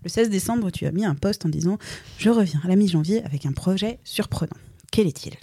le 0.02 0.08
16 0.08 0.30
décembre, 0.30 0.70
tu 0.70 0.86
as 0.86 0.92
mis 0.92 1.04
un 1.04 1.14
post 1.14 1.44
en 1.46 1.48
disant 1.48 1.78
Je 2.18 2.30
reviens 2.30 2.60
à 2.64 2.68
la 2.68 2.76
mi-janvier 2.76 3.22
avec 3.24 3.46
un 3.46 3.52
projet 3.52 3.98
surprenant. 4.04 4.56
Quel 4.92 5.06
est-il? 5.06 5.34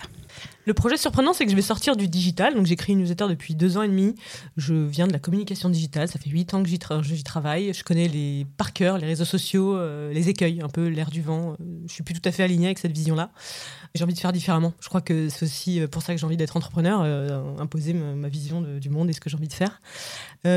Le 0.66 0.74
projet 0.74 0.98
surprenant, 0.98 1.34
c'est 1.34 1.46
que 1.46 1.52
je 1.52 1.56
vais 1.56 1.62
sortir 1.62 1.96
du 1.96 2.08
digital. 2.08 2.56
Donc, 2.56 2.68
créé 2.76 2.94
une 2.94 3.02
newsletter 3.02 3.28
depuis 3.28 3.56
deux 3.56 3.78
ans 3.78 3.82
et 3.84 3.88
demi. 3.88 4.16
Je 4.58 4.74
viens 4.74 5.08
de 5.08 5.14
la 5.14 5.20
communication 5.20 5.70
digitale. 5.70 6.08
Ça 6.08 6.20
fait 6.20 6.30
huit 6.30 6.54
ans 6.54 6.64
que 6.64 6.70
j'y 6.70 6.78
tra- 6.78 7.04
j'y 7.04 7.24
travaille. 7.24 7.74
Je 7.74 7.84
connais 7.84 8.08
les 8.08 8.46
par 8.58 8.74
cœur, 8.74 8.98
les 8.98 9.06
réseaux 9.06 9.26
sociaux, 9.26 9.76
euh, 9.76 10.12
les 10.14 10.30
écueils, 10.30 10.62
un 10.62 10.70
peu 10.70 10.88
l'air 10.88 11.10
du 11.10 11.22
vent. 11.22 11.52
Euh, 11.52 11.56
Je 11.88 11.94
suis 11.94 12.04
plus 12.04 12.14
tout 12.14 12.28
à 12.28 12.32
fait 12.32 12.44
alignée 12.44 12.68
avec 12.68 12.80
cette 12.80 12.94
vision-là. 12.94 13.32
J'ai 13.96 14.04
envie 14.04 14.14
de 14.14 14.20
faire 14.20 14.34
différemment. 14.34 14.74
Je 14.80 14.88
crois 14.88 15.02
que 15.02 15.30
c'est 15.30 15.46
aussi 15.46 15.80
euh, 15.80 15.88
pour 15.88 16.02
ça 16.02 16.14
que 16.14 16.20
j'ai 16.20 16.26
envie 16.26 16.38
d'être 16.38 16.58
entrepreneur, 16.58 17.02
imposer 17.60 17.94
ma, 17.94 18.28
vision 18.28 18.62
du 18.62 18.90
monde 18.90 19.10
et 19.10 19.14
ce 19.14 19.20
que 19.20 19.30
j'ai 19.30 19.38
envie 19.38 19.48
de 19.48 19.54
faire. 19.54 19.82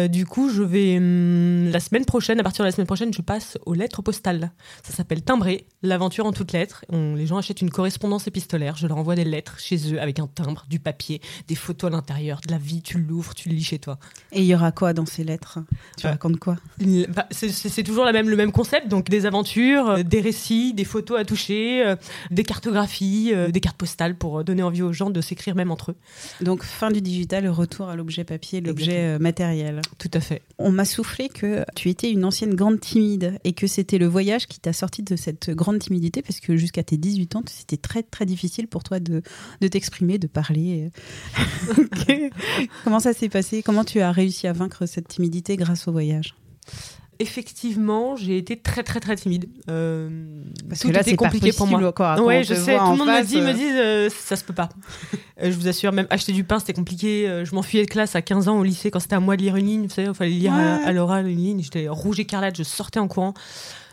Du 0.09 0.25
coup, 0.25 0.49
je 0.49 0.63
vais 0.63 0.97
hum, 0.97 1.71
la 1.71 1.81
semaine 1.81 2.05
prochaine, 2.05 2.41
à 2.41 2.43
partir 2.43 2.65
de 2.65 2.69
la 2.69 2.73
semaine 2.73 2.87
prochaine, 2.87 3.13
je 3.13 3.23
passe 3.23 3.59
aux 3.67 3.75
lettres 3.75 4.03
postales. 4.03 4.51
Ça 4.83 4.93
s'appelle 4.93 5.23
Timbré, 5.23 5.67
l'aventure 5.83 6.27
en 6.27 6.33
toutes 6.33 6.53
lettres. 6.53 6.85
Les 6.91 7.27
gens 7.27 7.37
achètent 7.37 7.61
une 7.61 7.71
correspondance 7.71 8.27
épistolaire. 8.27 8.77
Je 8.77 8.87
leur 8.87 8.97
envoie 8.97 9.15
des 9.15 9.25
lettres 9.25 9.59
chez 9.59 9.93
eux 9.93 9.96
avec 9.99 10.19
un 10.19 10.27
timbre, 10.27 10.65
du 10.69 10.79
papier, 10.79 11.21
des 11.49 11.55
photos 11.55 11.89
à 11.91 11.95
l'intérieur, 11.97 12.41
de 12.47 12.51
la 12.53 12.59
vie. 12.59 12.83
Tu 12.83 12.99
l'ouvres, 12.99 13.35
tu 13.35 13.49
le 13.49 13.55
lis 13.55 13.65
chez 13.65 13.79
toi. 13.79 13.99
Et 14.33 14.41
il 14.41 14.47
y 14.47 14.55
aura 14.55 14.73
quoi 14.73 14.93
dans 14.93 15.07
ces 15.07 15.25
lettres? 15.25 15.59
Tu 15.97 16.07
Euh, 16.07 16.11
racontes 16.11 16.39
quoi? 16.39 16.57
bah, 17.15 17.27
C'est 17.31 17.83
toujours 17.83 18.05
la 18.05 18.13
même, 18.13 18.29
le 18.29 18.37
même 18.37 18.53
concept, 18.53 18.89
donc 18.89 19.09
des 19.09 19.27
aventures, 19.27 19.89
euh, 19.91 20.03
des 20.03 20.21
récits, 20.21 20.73
des 20.75 20.85
photos 20.85 21.19
à 21.21 21.25
toucher, 21.25 21.85
euh, 21.87 21.97
des 22.31 22.45
cartographies, 22.45 23.33
des 23.53 23.61
cartes 23.61 23.77
postales 23.77 24.17
pour 24.17 24.43
donner 24.45 24.63
envie 24.63 24.83
aux 24.83 24.93
gens 24.93 25.11
de 25.11 25.21
s'écrire 25.21 25.55
même 25.55 25.71
entre 25.71 25.93
eux. 25.93 25.97
Donc 26.41 26.63
fin 26.63 26.91
du 26.91 27.01
digital, 27.01 27.49
retour 27.49 27.89
à 27.89 27.97
l'objet 27.97 28.25
papier, 28.25 28.61
l'objet 28.61 29.19
matériel. 29.19 29.81
Tout 29.99 30.11
à 30.15 30.21
fait. 30.21 30.43
On 30.59 30.71
m'a 30.73 30.85
soufflé 30.85 31.29
que 31.29 31.65
tu 31.75 31.89
étais 31.91 32.11
une 32.11 32.25
ancienne 32.25 32.55
grande 32.55 32.81
timide 32.81 33.39
et 33.45 33.53
que 33.53 33.67
c'était 33.67 33.99
le 33.99 34.07
voyage 34.07 34.47
qui 34.47 34.61
t'a 34.61 34.73
sorti 34.73 35.03
de 35.03 35.17
cette 35.17 35.51
grande 35.51 35.79
timidité 35.79 36.23
parce 36.23 36.41
que 36.41 36.57
jusqu'à 36.57 36.83
tes 36.83 36.97
18 36.97 37.37
ans, 37.37 37.43
c'était 37.47 37.77
très 37.77 38.03
très 38.03 38.27
difficile 38.27 38.67
pour 38.69 38.83
toi 38.83 38.99
de, 39.01 39.23
de 39.61 39.69
t'exprimer, 39.69 39.86
de 39.91 40.27
parler. 40.27 40.91
Comment 42.85 43.01
ça 43.01 43.13
s'est 43.13 43.29
passé? 43.29 43.63
Comment 43.63 43.85
tu 43.85 44.01
as 44.01 44.13
réussi 44.13 44.47
à 44.47 44.53
vaincre 44.53 44.87
cette 44.87 45.09
timidité 45.09 45.57
grâce 45.57 45.89
au 45.89 45.93
voyage? 45.93 46.35
Effectivement, 47.19 48.15
j'ai 48.17 48.37
été 48.37 48.59
très 48.59 48.83
très 48.83 49.01
très 49.01 49.17
timide. 49.17 49.49
Euh, 49.71 50.11
Parce 50.69 50.83
tout 50.83 50.89
que 50.89 50.93
là, 50.93 51.01
était 51.01 51.17
compliqué 51.17 51.51
pour 51.55 51.67
moi. 51.67 51.91
quoi. 51.93 52.21
Ouais, 52.23 52.41
on 52.41 52.43
je 52.43 52.53
sais. 52.55 52.77
Tout 52.77 52.91
le 52.91 52.97
monde 52.99 53.07
face, 53.09 53.23
me 53.23 53.27
dit, 53.31 53.39
euh, 53.39 53.47
me 53.47 53.53
dit, 53.55 53.65
euh, 53.65 54.11
ça 54.11 54.37
se 54.37 54.45
peut 54.45 54.53
pas. 54.53 54.69
Euh, 55.43 55.51
je 55.51 55.57
vous 55.57 55.67
assure, 55.67 55.93
même 55.93 56.07
acheter 56.11 56.33
du 56.33 56.45
pain, 56.45 56.59
c'était 56.59 56.75
compliqué. 56.75 57.27
Euh, 57.27 57.47
je 57.47 57.55
m'enfuyais 57.55 57.85
de 57.87 57.91
classe 57.91 58.15
à 58.17 58.21
15 58.23 58.49
ans 58.49 58.59
au 58.59 58.65
lycée 58.65 58.91
quand 58.91 59.01
c'était 59.01 59.15
à 59.17 59.21
moi 59.21 59.37
de 59.39 59.43
lire 59.43 59.57
une 59.57 59.65
ligne. 59.67 59.83
Vous 59.87 59.95
savez, 59.95 60.09
il 60.09 60.15
fallait 60.15 60.31
lire 60.31 60.53
à, 60.53 60.57
Ouais. 60.59 60.85
à 60.85 60.93
l'oral 60.93 61.27
une 61.27 61.39
ligne. 61.39 61.63
J'étais 61.63 61.89
rouge 61.89 62.21
écarlate, 62.21 62.57
je 62.59 62.63
sortais 62.65 63.01
en 63.01 63.09
courant. 63.09 63.33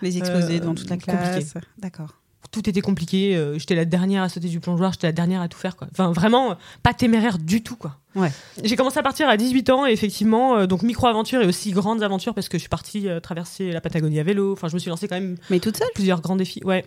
les 0.01 0.17
exposés 0.17 0.57
Euh, 0.57 0.59
devant 0.59 0.75
toute 0.75 0.89
la 0.89 0.97
classe. 0.97 1.53
D'accord. 1.77 2.15
Tout 2.51 2.69
était 2.69 2.81
compliqué. 2.81 3.35
euh, 3.35 3.57
j'étais 3.57 3.73
la 3.75 3.85
dernière 3.85 4.21
à 4.23 4.29
sauter 4.29 4.47
du 4.47 4.59
plongeoir. 4.59 4.91
J'étais 4.93 5.07
la 5.07 5.11
dernière 5.13 5.41
à 5.41 5.47
tout 5.47 5.57
faire. 5.57 5.75
Quoi. 5.75 5.87
Enfin, 5.91 6.11
vraiment, 6.11 6.51
euh, 6.51 6.55
pas 6.83 6.93
téméraire 6.93 7.37
du 7.39 7.63
tout. 7.63 7.75
Quoi. 7.75 7.97
Ouais. 8.15 8.31
J'ai 8.63 8.75
commencé 8.75 8.99
à 8.99 9.03
partir 9.03 9.27
à 9.27 9.37
18 9.37 9.69
ans, 9.71 9.85
et 9.87 9.91
effectivement, 9.91 10.57
euh, 10.57 10.67
donc 10.67 10.83
micro-aventure 10.83 11.41
et 11.41 11.47
aussi 11.47 11.71
grandes 11.71 12.03
aventures 12.03 12.33
parce 12.35 12.49
que 12.49 12.57
je 12.57 12.61
suis 12.61 12.69
partie 12.69 13.07
traverser 13.23 13.71
la 13.71 13.81
Patagonie 13.81 14.19
à 14.19 14.23
vélo. 14.23 14.53
Enfin, 14.53 14.67
je 14.67 14.73
me 14.75 14.79
suis 14.79 14.89
lancé 14.89 15.07
quand 15.07 15.15
même 15.15 15.37
Mais 15.49 15.59
toute 15.59 15.77
seule? 15.77 15.87
plusieurs 15.95 16.21
grands 16.21 16.35
défis. 16.35 16.61
Ouais. 16.63 16.85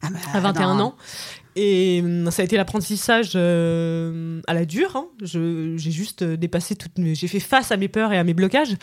Ah 0.00 0.10
bah, 0.12 0.18
à 0.32 0.40
21 0.40 0.74
non. 0.76 0.84
ans. 0.84 0.94
Et 1.56 2.00
hum, 2.04 2.30
ça 2.30 2.42
a 2.42 2.44
été 2.44 2.56
l'apprentissage 2.56 3.32
euh, 3.34 4.40
à 4.46 4.54
la 4.54 4.64
dure. 4.64 4.94
hein. 4.94 5.06
Je- 5.20 5.74
J'ai 5.76 5.90
juste 5.90 6.22
dépassé 6.22 6.76
toutes 6.76 6.96
mes... 6.98 7.16
J'ai 7.16 7.26
fait 7.26 7.40
face 7.40 7.72
à 7.72 7.76
mes 7.76 7.88
peurs 7.88 8.12
et 8.12 8.18
à 8.18 8.22
mes 8.22 8.34
blocages. 8.34 8.76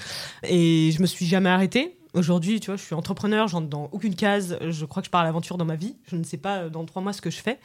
Et 0.44 0.91
je 0.91 1.01
me 1.01 1.08
suis 1.08 1.25
jamais 1.25 1.50
arrêtée. 1.50 1.96
Aujourd'hui, 2.15 2.62
tu 2.62 2.67
vois, 2.67 2.77
je 2.77 2.81
suis 2.81 2.95
entrepreneur, 2.95 3.50
j'entre 3.50 3.67
dans 3.67 3.89
aucune 3.91 4.15
case. 4.15 4.57
Je 4.62 4.86
crois 4.86 5.01
que 5.01 5.07
je 5.07 5.12
pars 5.12 5.22
à 5.22 5.25
l'aventure 5.25 5.57
dans 5.57 5.65
ma 5.65 5.75
vie. 5.75 5.95
Je 6.07 6.15
ne 6.15 6.24
sais 6.24 6.38
pas 6.38 6.60
euh, 6.60 6.69
dans 6.69 6.86
trois 6.86 7.01
mois 7.01 7.12
ce 7.12 7.22
que 7.22 7.29
je 7.29 7.41
fais. 7.41 7.60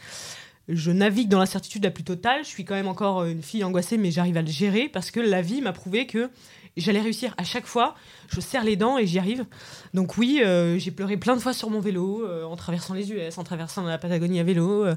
je 0.69 0.91
navigue 0.91 1.29
dans 1.29 1.39
l'incertitude 1.39 1.85
la 1.85 1.93
plus 1.93 2.03
totale. 2.03 2.43
Je 2.43 2.49
suis 2.49 2.65
quand 2.65 2.75
même 2.75 2.89
encore 2.89 3.25
une 3.25 3.43
fille 3.43 3.63
angoissée, 3.63 3.97
mais 3.97 4.11
j'arrive 4.11 4.37
à 4.37 4.43
le 4.43 4.51
gérer 4.51 4.89
parce 4.89 5.13
que 5.13 5.21
la 5.21 5.41
vie 5.41 5.61
m'a 5.61 5.73
prouvé 5.73 6.07
que 6.07 6.31
j'allais 6.77 7.01
réussir 7.01 7.35
à 7.39 7.45
chaque 7.45 7.67
fois. 7.67 7.95
Je 8.29 8.41
serre 8.41 8.65
les 8.65 8.77
dents 8.77 8.99
et 8.99 9.07
j'y 9.07 9.19
arrive. 9.19 9.45
Donc 9.95 10.17
oui, 10.17 10.41
euh, 10.45 10.79
j'ai 10.79 10.91
pleuré 10.91 11.17
plein 11.17 11.37
de 11.37 11.41
fois 11.41 11.53
sur 11.53 11.71
mon 11.71 11.81
vélo, 11.81 12.25
euh, 12.25 12.45
en 12.45 12.57
traversant 12.57 12.95
les 12.95 13.13
US, 13.13 13.39
en 13.39 13.45
traversant 13.45 13.85
la 13.85 13.99
Patagonie 13.99 14.41
à 14.41 14.45
vélo. 14.45 14.85
Euh, 14.85 14.97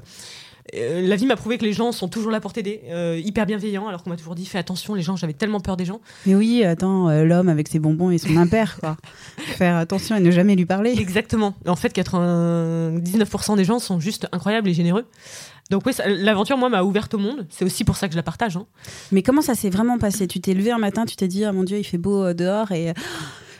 euh, 0.74 1.06
la 1.06 1.16
vie 1.16 1.26
m'a 1.26 1.36
prouvé 1.36 1.58
que 1.58 1.64
les 1.64 1.72
gens 1.74 1.92
sont 1.92 2.08
toujours 2.08 2.30
là 2.30 2.40
pour 2.40 2.52
t'aider, 2.52 2.80
euh, 2.88 3.20
hyper 3.22 3.44
bienveillants, 3.46 3.86
alors 3.86 4.02
qu'on 4.02 4.10
m'a 4.10 4.16
toujours 4.16 4.34
dit 4.34 4.46
fais 4.46 4.58
attention, 4.58 4.94
les 4.94 5.02
gens, 5.02 5.14
j'avais 5.16 5.34
tellement 5.34 5.60
peur 5.60 5.76
des 5.76 5.84
gens. 5.84 6.00
Mais 6.26 6.34
oui, 6.34 6.64
attends, 6.64 7.08
euh, 7.08 7.24
l'homme 7.24 7.48
avec 7.48 7.68
ses 7.68 7.78
bonbons 7.78 8.10
et 8.10 8.18
son 8.18 8.36
impair, 8.36 8.78
quoi. 8.80 8.96
Faire 9.56 9.76
attention 9.76 10.16
et 10.16 10.20
ne 10.20 10.30
jamais 10.30 10.56
lui 10.56 10.64
parler. 10.66 10.94
Exactement. 10.98 11.54
En 11.66 11.76
fait, 11.76 11.94
99% 11.94 13.56
des 13.56 13.64
gens 13.64 13.78
sont 13.78 14.00
juste 14.00 14.26
incroyables 14.32 14.68
et 14.68 14.74
généreux. 14.74 15.04
Donc 15.70 15.82
oui, 15.86 15.92
l'aventure, 16.06 16.58
moi, 16.58 16.68
m'a 16.68 16.82
ouverte 16.82 17.14
au 17.14 17.18
monde. 17.18 17.46
C'est 17.50 17.64
aussi 17.64 17.84
pour 17.84 17.96
ça 17.96 18.06
que 18.08 18.12
je 18.12 18.18
la 18.18 18.22
partage. 18.22 18.56
hein. 18.56 18.66
Mais 19.12 19.22
comment 19.22 19.40
ça 19.42 19.54
s'est 19.54 19.70
vraiment 19.70 19.98
passé? 19.98 20.26
Tu 20.26 20.40
t'es 20.40 20.54
levé 20.54 20.70
un 20.70 20.78
matin, 20.78 21.04
tu 21.06 21.16
t'es 21.16 21.28
dit, 21.28 21.44
ah 21.44 21.52
mon 21.52 21.64
Dieu, 21.64 21.78
il 21.78 21.84
fait 21.84 21.98
beau 21.98 22.22
euh, 22.22 22.34
dehors 22.34 22.72
et 22.72 22.92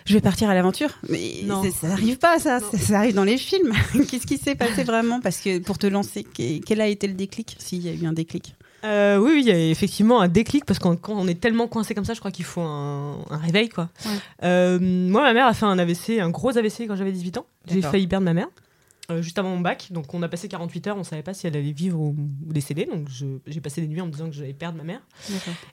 je 0.05 0.15
vais 0.15 0.21
partir 0.21 0.49
à 0.51 0.55
l'aventure. 0.55 0.91
Mais 1.09 1.41
Non. 1.45 1.63
ça 1.81 1.89
n'arrive 1.89 2.19
pas, 2.19 2.39
ça. 2.39 2.61
Ça. 2.61 2.79
ça 2.79 2.99
arrive 2.99 3.15
dans 3.15 3.25
les 3.25 3.39
films. 3.39 3.73
Qu'est-ce 4.11 4.27
qui 4.27 4.39
s'est 4.39 4.55
passé 4.55 4.85
vraiment 4.85 5.21
Parce 5.21 5.39
que 5.39 5.59
pour 5.59 5.79
te 5.79 5.87
lancer, 5.87 6.25
que- 6.25 6.59
quel 6.65 6.81
a 6.81 6.87
été 6.89 7.07
le 7.07 7.15
déclic 7.15 7.57
S'il 7.59 7.83
y 7.83 7.89
a 7.89 7.93
eu 7.93 8.07
un 8.07 8.13
déclic. 8.13 8.55
Euh, 8.85 9.17
oui, 9.17 9.31
oui, 9.37 9.41
il 9.41 9.49
y 9.49 9.51
a 9.51 9.59
effectivement 9.71 10.21
un 10.21 10.29
déclic 10.29 10.67
parce 10.67 10.79
que 10.79 10.89
quand 10.95 11.15
on 11.15 11.27
est 11.27 11.41
tellement 11.41 11.69
coincé 11.69 11.95
comme 11.95 12.05
ça, 12.05 12.13
je 12.13 12.19
crois 12.19 12.31
qu'il 12.31 12.45
faut 12.45 12.61
un, 12.61 13.25
un 13.31 13.39
réveil. 13.39 13.71
Quoi. 13.71 13.89
Ouais. 14.05 14.11
Euh, 14.43 14.79
moi, 14.81 15.23
ma 15.23 15.33
mère 15.33 15.47
a 15.47 15.55
fait 15.55 15.65
un 15.65 15.79
AVC, 15.79 16.21
un 16.21 16.29
gros 16.29 16.57
AVC 16.59 16.87
quand 16.87 16.95
j'avais 16.97 17.13
18 17.13 17.39
ans. 17.39 17.47
J'ai 17.67 17.81
failli 17.81 18.07
perdre 18.07 18.27
ma 18.27 18.35
mère. 18.35 18.49
Euh, 19.11 19.21
juste 19.21 19.39
avant 19.39 19.51
mon 19.51 19.61
bac, 19.61 19.89
donc 19.91 20.15
on 20.15 20.23
a 20.23 20.29
passé 20.29 20.49
48 20.49 20.87
heures, 20.87 20.97
on 20.97 21.05
savait 21.05 21.23
pas 21.23 21.35
si 21.35 21.47
elle 21.47 21.55
allait 21.57 21.73
vivre 21.73 22.01
ou, 22.01 22.17
ou 22.47 22.53
décéder, 22.53 22.87
donc 22.87 23.09
j'ai 23.47 23.61
passé 23.61 23.83
des 23.83 23.87
nuits 23.87 24.01
en 24.01 24.07
me 24.07 24.11
disant 24.11 24.31
que 24.31 24.35
j'allais 24.35 24.55
perdre 24.55 24.79
ma 24.79 24.85
mère. 24.85 25.01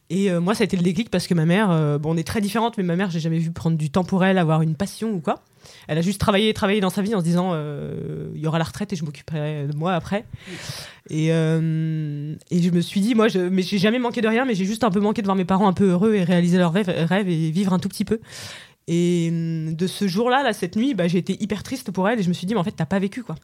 Et 0.09 0.29
euh, 0.29 0.41
moi, 0.41 0.53
ça 0.53 0.63
a 0.63 0.65
été 0.65 0.75
le 0.75 0.83
déclic 0.83 1.09
parce 1.09 1.27
que 1.27 1.33
ma 1.33 1.45
mère, 1.45 1.71
euh, 1.71 1.97
bon, 1.97 2.13
on 2.13 2.17
est 2.17 2.27
très 2.27 2.41
différentes, 2.41 2.77
mais 2.77 2.83
ma 2.83 2.97
mère, 2.97 3.09
j'ai 3.09 3.21
jamais 3.21 3.39
vu 3.39 3.51
prendre 3.51 3.77
du 3.77 3.89
temps 3.89 4.03
pour 4.03 4.25
elle, 4.25 4.37
avoir 4.37 4.61
une 4.61 4.75
passion 4.75 5.11
ou 5.11 5.21
quoi. 5.21 5.43
Elle 5.87 5.97
a 5.97 6.01
juste 6.01 6.19
travaillé, 6.19 6.53
travaillé 6.53 6.81
dans 6.81 6.89
sa 6.89 7.01
vie 7.01 7.15
en 7.15 7.19
se 7.19 7.23
disant, 7.23 7.53
il 8.33 8.41
y 8.41 8.47
aura 8.47 8.57
la 8.57 8.65
retraite 8.65 8.91
et 8.91 8.95
je 8.95 9.05
m'occuperai 9.05 9.67
de 9.67 9.77
moi 9.77 9.93
après. 9.93 10.25
Et, 11.09 11.27
et 11.27 11.31
je 11.31 12.69
me 12.71 12.81
suis 12.81 12.99
dit, 12.99 13.13
moi, 13.13 13.27
je, 13.27 13.37
mais 13.37 13.61
j'ai 13.61 13.77
jamais 13.77 13.99
manqué 13.99 14.21
de 14.21 14.27
rien, 14.27 14.43
mais 14.43 14.55
j'ai 14.55 14.65
juste 14.65 14.83
un 14.83 14.89
peu 14.89 14.99
manqué 14.99 15.21
de 15.21 15.27
voir 15.27 15.37
mes 15.37 15.45
parents 15.45 15.67
un 15.67 15.73
peu 15.73 15.91
heureux 15.91 16.15
et 16.15 16.23
réaliser 16.23 16.57
leurs 16.57 16.73
rêves, 16.73 16.89
rêves 16.89 17.29
et 17.29 17.51
vivre 17.51 17.73
un 17.73 17.79
tout 17.79 17.89
petit 17.89 18.05
peu. 18.05 18.19
Et 18.87 19.29
hum, 19.31 19.75
de 19.75 19.87
ce 19.87 20.07
jour-là, 20.07 20.43
là, 20.43 20.53
cette 20.53 20.75
nuit, 20.75 20.93
bah, 20.93 21.07
j'ai 21.07 21.19
été 21.19 21.41
hyper 21.41 21.63
triste 21.63 21.91
pour 21.91 22.09
elle 22.09 22.19
et 22.19 22.23
je 22.23 22.29
me 22.29 22.33
suis 22.33 22.47
dit, 22.47 22.53
mais 22.53 22.59
en 22.59 22.63
fait, 22.63 22.71
t'as 22.71 22.85
pas 22.85 22.99
vécu 22.99 23.23
quoi. 23.23 23.35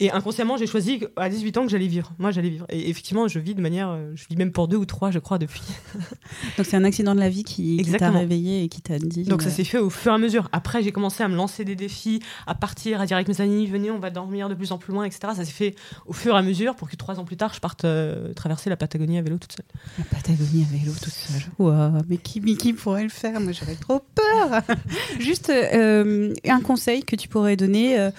Et 0.00 0.10
inconsciemment, 0.10 0.56
j'ai 0.56 0.66
choisi 0.66 1.00
à 1.16 1.28
18 1.28 1.56
ans 1.58 1.62
que 1.64 1.68
j'allais 1.70 1.86
vivre. 1.86 2.12
Moi, 2.18 2.32
j'allais 2.32 2.50
vivre. 2.50 2.66
Et 2.68 2.90
effectivement, 2.90 3.28
je 3.28 3.38
vis 3.38 3.54
de 3.54 3.60
manière. 3.60 3.90
euh, 3.90 4.10
Je 4.16 4.26
vis 4.28 4.36
même 4.36 4.50
pour 4.50 4.66
deux 4.66 4.76
ou 4.76 4.84
trois, 4.86 5.12
je 5.12 5.20
crois, 5.20 5.38
depuis. 5.38 5.62
Donc 6.56 6.66
c'est 6.66 6.76
un 6.76 6.82
accident 6.82 7.14
de 7.14 7.20
la 7.20 7.28
vie 7.28 7.44
qui, 7.44 7.76
qui 7.76 7.92
t'a 7.92 8.10
réveillé 8.10 8.64
et 8.64 8.68
qui 8.68 8.80
t'a 8.82 8.98
dit. 8.98 9.22
Donc 9.22 9.42
ça 9.42 9.50
s'est 9.50 9.62
fait 9.62 9.78
au 9.78 9.90
fur 9.90 10.10
et 10.10 10.14
à 10.16 10.18
mesure. 10.18 10.48
Après, 10.50 10.82
j'ai 10.82 10.90
commencé 10.90 11.22
à 11.22 11.28
me 11.28 11.36
lancer 11.36 11.64
des 11.64 11.76
défis, 11.76 12.20
à 12.48 12.56
partir, 12.56 13.00
à 13.00 13.06
dire 13.06 13.16
avec 13.16 13.28
mes 13.28 13.40
amis, 13.40 13.66
venez, 13.66 13.92
on 13.92 14.00
va 14.00 14.10
dormir 14.10 14.48
de 14.48 14.54
plus 14.54 14.72
en 14.72 14.78
plus 14.78 14.92
loin, 14.92 15.04
etc. 15.04 15.32
Ça 15.36 15.44
s'est 15.44 15.52
fait 15.52 15.76
au 16.06 16.12
fur 16.12 16.34
et 16.34 16.38
à 16.38 16.42
mesure 16.42 16.74
pour 16.74 16.90
que 16.90 16.96
trois 16.96 17.20
ans 17.20 17.24
plus 17.24 17.36
tard, 17.36 17.52
je 17.54 17.60
parte 17.60 17.84
euh, 17.84 18.32
traverser 18.34 18.70
la 18.70 18.76
Patagonie 18.76 19.18
à 19.18 19.22
vélo 19.22 19.38
toute 19.38 19.52
seule. 19.52 19.66
La 19.98 20.04
Patagonie 20.06 20.66
à 20.68 20.76
vélo 20.76 20.92
toute 21.00 21.12
seule. 21.12 21.42
Ouah, 21.60 21.92
mais 22.08 22.16
qui, 22.16 22.40
mais 22.40 22.56
qui 22.56 22.72
pourrait 22.72 23.04
le 23.04 23.08
faire? 23.10 23.40
Moi, 23.40 23.52
j'aurais 23.52 23.76
trop 23.76 24.00
peur. 24.14 24.60
Juste 25.20 25.50
euh, 25.50 26.34
un 26.48 26.60
conseil 26.60 27.04
que 27.04 27.14
tu 27.14 27.28
pourrais 27.28 27.56
donner 27.56 27.98
euh, 27.98 28.10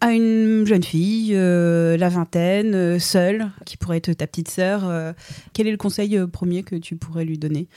à 0.00 0.12
une 0.12 0.64
jeune 0.66 0.82
fille, 0.82 1.32
euh, 1.34 1.96
la 1.96 2.08
vingtaine, 2.08 2.74
euh, 2.74 2.98
seule, 2.98 3.50
qui 3.66 3.76
pourrait 3.76 3.98
être 3.98 4.12
ta 4.12 4.26
petite 4.26 4.50
sœur. 4.50 4.88
euh, 4.88 5.12
quel 5.52 5.66
est 5.66 5.70
le 5.70 5.76
conseil 5.76 6.18
premier 6.32 6.62
que 6.62 6.76
tu 6.76 6.96
pourrais 6.96 7.24
lui 7.24 7.38
donner? 7.38 7.68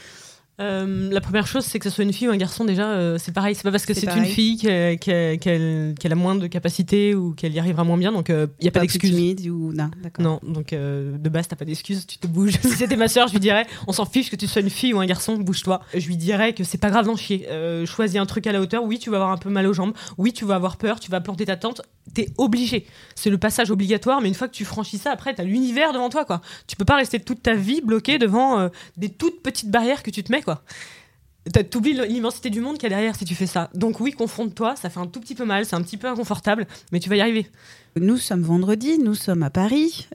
Euh, 0.60 1.10
la 1.12 1.22
première 1.22 1.48
chose, 1.48 1.66
c'est 1.66 1.80
que 1.80 1.90
ce 1.90 1.96
soit 1.96 2.04
une 2.04 2.14
fille 2.14 2.28
ou 2.28 2.32
un 2.32 2.38
garçon, 2.38 2.66
déjà, 2.66 2.90
euh, 2.92 3.18
c'est 3.18 3.34
pareil. 3.34 3.56
C'est 3.56 3.64
pas 3.64 3.72
parce 3.72 3.86
que 3.86 3.94
C'est 3.94 4.16
une 4.16 4.26
fille 4.26 4.58
qu'elle 4.58 6.12
a 6.12 6.16
moins 6.16 6.36
de 6.36 6.48
capacité 6.48 7.16
ou 7.16 7.34
qu'elle 7.34 7.54
y 7.54 7.60
arrivera 7.60 7.84
moins 7.84 7.98
bien, 7.98 8.12
donc 8.12 8.30
il 8.30 8.48
n'y 8.62 8.68
a 8.68 8.72
pas 8.72 8.80
plus 8.80 8.88
d'excuse. 8.88 9.12
timide 9.12 9.48
ou 9.50 9.74
non. 9.74 9.90
Non, 10.20 10.40
donc 10.44 10.74
euh, 10.74 11.18
de 11.18 11.30
base, 11.30 11.48
t'as 11.48 11.56
pas 11.56 11.66
d'excuse, 11.66 12.06
tu 12.08 12.18
te 12.18 12.28
bouges. 12.28 12.54
si 12.62 12.70
c'était 12.70 12.96
ma 12.96 13.08
soeur, 13.08 13.28
je 13.28 13.34
lui 13.34 13.40
dirais, 13.40 13.66
on 13.88 13.92
s'en 13.92 14.06
fiche 14.06 14.30
que 14.30 14.36
tu 14.36 14.48
sois 14.48 14.62
une 14.62 14.70
fille 14.70 14.94
ou 14.94 15.00
un 15.00 15.06
garçon, 15.06 15.38
bouge-toi. 15.38 15.82
Je 15.94 16.08
lui 16.08 16.18
dirais 16.18 16.54
que 16.54 16.64
c'est 16.64 16.78
pas 16.78 16.90
grave 16.90 17.06
d'en 17.06 17.16
chier. 17.16 17.48
Euh, 17.50 17.86
choisis 17.86 18.20
un 18.20 18.26
truc 18.26 18.48
à 18.48 18.52
la 18.52 18.62
hauteur. 18.62 18.84
Oui, 18.84 19.00
tu 19.00 19.10
vas 19.10 19.18
avoir 19.18 19.32
un 19.32 19.38
peu 19.38 19.50
mal 19.50 19.68
aux 19.68 19.74
jambes. 19.74 19.94
Oui, 20.18 20.34
tu 20.34 20.46
vas 20.46 20.56
avoir 20.56 20.78
peur, 20.78 21.00
tu 21.00 21.12
vas 21.12 21.22
planter 21.22 21.46
ta 21.46 21.58
tente. 21.58 21.82
T'es 22.14 22.30
obligé. 22.38 22.86
C'est 23.16 23.30
le 23.30 23.38
passage 23.38 23.72
obligatoire, 23.72 24.22
mais 24.22 24.28
une 24.28 24.36
fois 24.36 24.48
que 24.48 24.54
tu 24.54 24.64
franchis 24.64 24.98
ça, 24.98 25.12
après, 25.12 25.34
t'as 25.34 25.44
l'univers 25.44 25.92
devant 25.92 26.10
toi, 26.10 26.24
quoi. 26.24 26.42
Tu 26.68 26.76
peux 26.76 26.86
pas 26.86 26.96
rester 26.96 27.20
toute 27.20 27.42
ta 27.42 27.56
vie 27.56 27.82
bloqué 27.82 28.18
devant 28.18 28.60
euh, 28.60 28.70
des 28.96 29.10
toutes 29.10 29.42
petites 29.42 29.72
barrières 29.72 30.04
que 30.04 30.12
tu 30.12 30.24
te 30.24 30.32
mets, 30.32 30.42
quoi. 30.46 30.64
T'oublies 31.70 31.94
l'immensité 32.08 32.50
du 32.50 32.62
monde 32.62 32.78
qu'il 32.78 32.84
y 32.84 32.94
a 32.94 32.96
derrière 32.96 33.16
si 33.16 33.26
tu 33.26 33.36
fais 33.36 33.46
ça. 33.46 33.70
Donc 33.76 34.00
oui, 34.00 34.14
confronte-toi, 34.14 34.76
ça 34.76 34.90
fait 34.90 35.00
un 35.00 35.08
tout 35.08 35.20
petit 35.20 35.36
peu 35.36 35.46
mal, 35.46 35.66
c'est 35.66 35.76
un 35.76 35.82
petit 35.82 35.98
peu 35.98 36.08
inconfortable, 36.08 36.66
mais 36.92 37.00
tu 37.00 37.10
vas 37.10 37.18
y 37.18 37.22
arriver. 37.22 37.48
Nous 38.00 38.18
sommes 38.18 38.42
vendredi, 38.42 38.98
nous 38.98 39.14
sommes 39.14 39.44
à 39.44 39.50
Paris. 39.50 40.08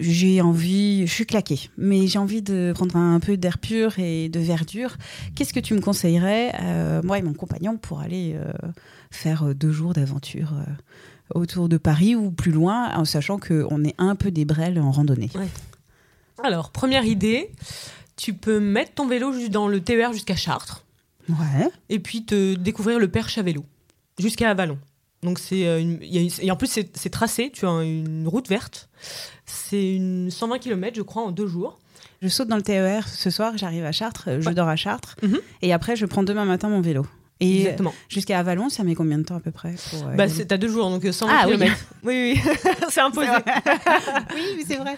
J'ai 0.00 0.40
envie, 0.40 1.06
je 1.06 1.12
suis 1.12 1.26
claquée, 1.26 1.68
mais 1.76 2.06
j'ai 2.06 2.18
envie 2.18 2.40
de 2.40 2.72
prendre 2.74 2.96
un 2.96 3.20
peu 3.20 3.36
d'air 3.36 3.58
pur 3.58 3.98
et 3.98 4.30
de 4.30 4.40
verdure. 4.40 4.96
Qu'est-ce 5.34 5.52
que 5.52 5.60
tu 5.60 5.74
me 5.74 5.80
conseillerais, 5.80 6.54
euh, 6.62 7.02
moi 7.04 7.18
et 7.18 7.22
mon 7.22 7.34
compagnon, 7.34 7.76
pour 7.76 8.00
aller 8.00 8.34
euh, 8.34 8.50
faire 9.10 9.48
euh, 9.48 9.54
deux 9.54 9.72
jours 9.72 9.92
d'aventure 9.92 10.54
euh, 10.54 11.38
autour 11.38 11.68
de 11.68 11.76
Paris 11.76 12.16
ou 12.16 12.30
plus 12.30 12.50
loin, 12.50 12.96
en 12.96 13.04
sachant 13.04 13.38
qu'on 13.38 13.84
est 13.84 13.94
un 13.98 14.16
peu 14.16 14.30
des 14.30 14.46
brels 14.46 14.80
en 14.80 14.90
randonnée? 14.90 15.30
Alors, 16.42 16.70
première 16.70 17.04
idée, 17.04 17.50
tu 18.20 18.34
peux 18.34 18.60
mettre 18.60 18.92
ton 18.94 19.06
vélo 19.06 19.32
dans 19.48 19.66
le 19.68 19.80
TER 19.80 20.12
jusqu'à 20.12 20.36
Chartres 20.36 20.84
Ouais. 21.28 21.68
et 21.88 21.98
puis 22.00 22.24
te 22.24 22.54
découvrir 22.54 22.98
le 22.98 23.08
Perche 23.08 23.38
à 23.38 23.42
vélo 23.42 23.64
jusqu'à 24.18 24.50
Avalon. 24.50 24.78
Donc 25.22 25.38
c'est 25.38 25.66
euh, 25.66 25.80
une- 25.80 25.98
il 26.02 26.14
y 26.14 26.18
a 26.18 26.20
une- 26.22 26.30
et 26.42 26.50
en 26.50 26.56
plus 26.56 26.66
c'est 26.94 27.10
tracé, 27.10 27.50
tu 27.52 27.66
as 27.66 27.70
une 27.82 28.26
route 28.28 28.48
verte. 28.48 28.88
C'est 29.46 29.94
une 29.96 30.30
120 30.30 30.58
km 30.58 30.96
je 30.96 31.02
crois 31.02 31.22
en 31.22 31.30
deux 31.30 31.46
jours. 31.46 31.78
Je 32.22 32.28
saute 32.28 32.48
dans 32.48 32.56
le 32.56 32.62
TER 32.62 33.08
ce 33.08 33.30
soir, 33.30 33.56
j'arrive 33.56 33.84
à 33.84 33.92
Chartres, 33.92 34.28
je 34.40 34.48
Ouais. 34.48 34.54
dors 34.54 34.68
à 34.68 34.76
Chartres, 34.76 35.16
Mhm. 35.22 35.38
et 35.62 35.72
après 35.72 35.96
je 35.96 36.04
prends 36.04 36.22
demain 36.22 36.44
matin 36.44 36.68
mon 36.68 36.80
vélo. 36.82 37.06
Et 37.42 37.60
Exactement. 37.62 37.94
jusqu'à 38.08 38.38
Avalon, 38.38 38.68
ça 38.68 38.84
met 38.84 38.94
combien 38.94 39.16
de 39.18 39.22
temps 39.24 39.36
à 39.36 39.40
peu 39.40 39.50
près 39.50 39.74
pour, 39.90 40.08
euh, 40.08 40.14
Bah 40.14 40.28
c'est 40.28 40.44
t'as 40.46 40.58
deux 40.58 40.68
jours 40.68 40.90
donc 40.90 41.04
euh, 41.06 41.12
120 41.12 41.34
Ah, 41.34 41.46
oui. 41.48 41.52
km. 41.56 41.76
Oui 42.02 42.34
oui, 42.44 42.52
c'est 42.90 43.00
imposé. 43.00 43.28
Oui, 44.34 44.42
mais 44.56 44.64
c'est 44.66 44.76
vrai. 44.76 44.96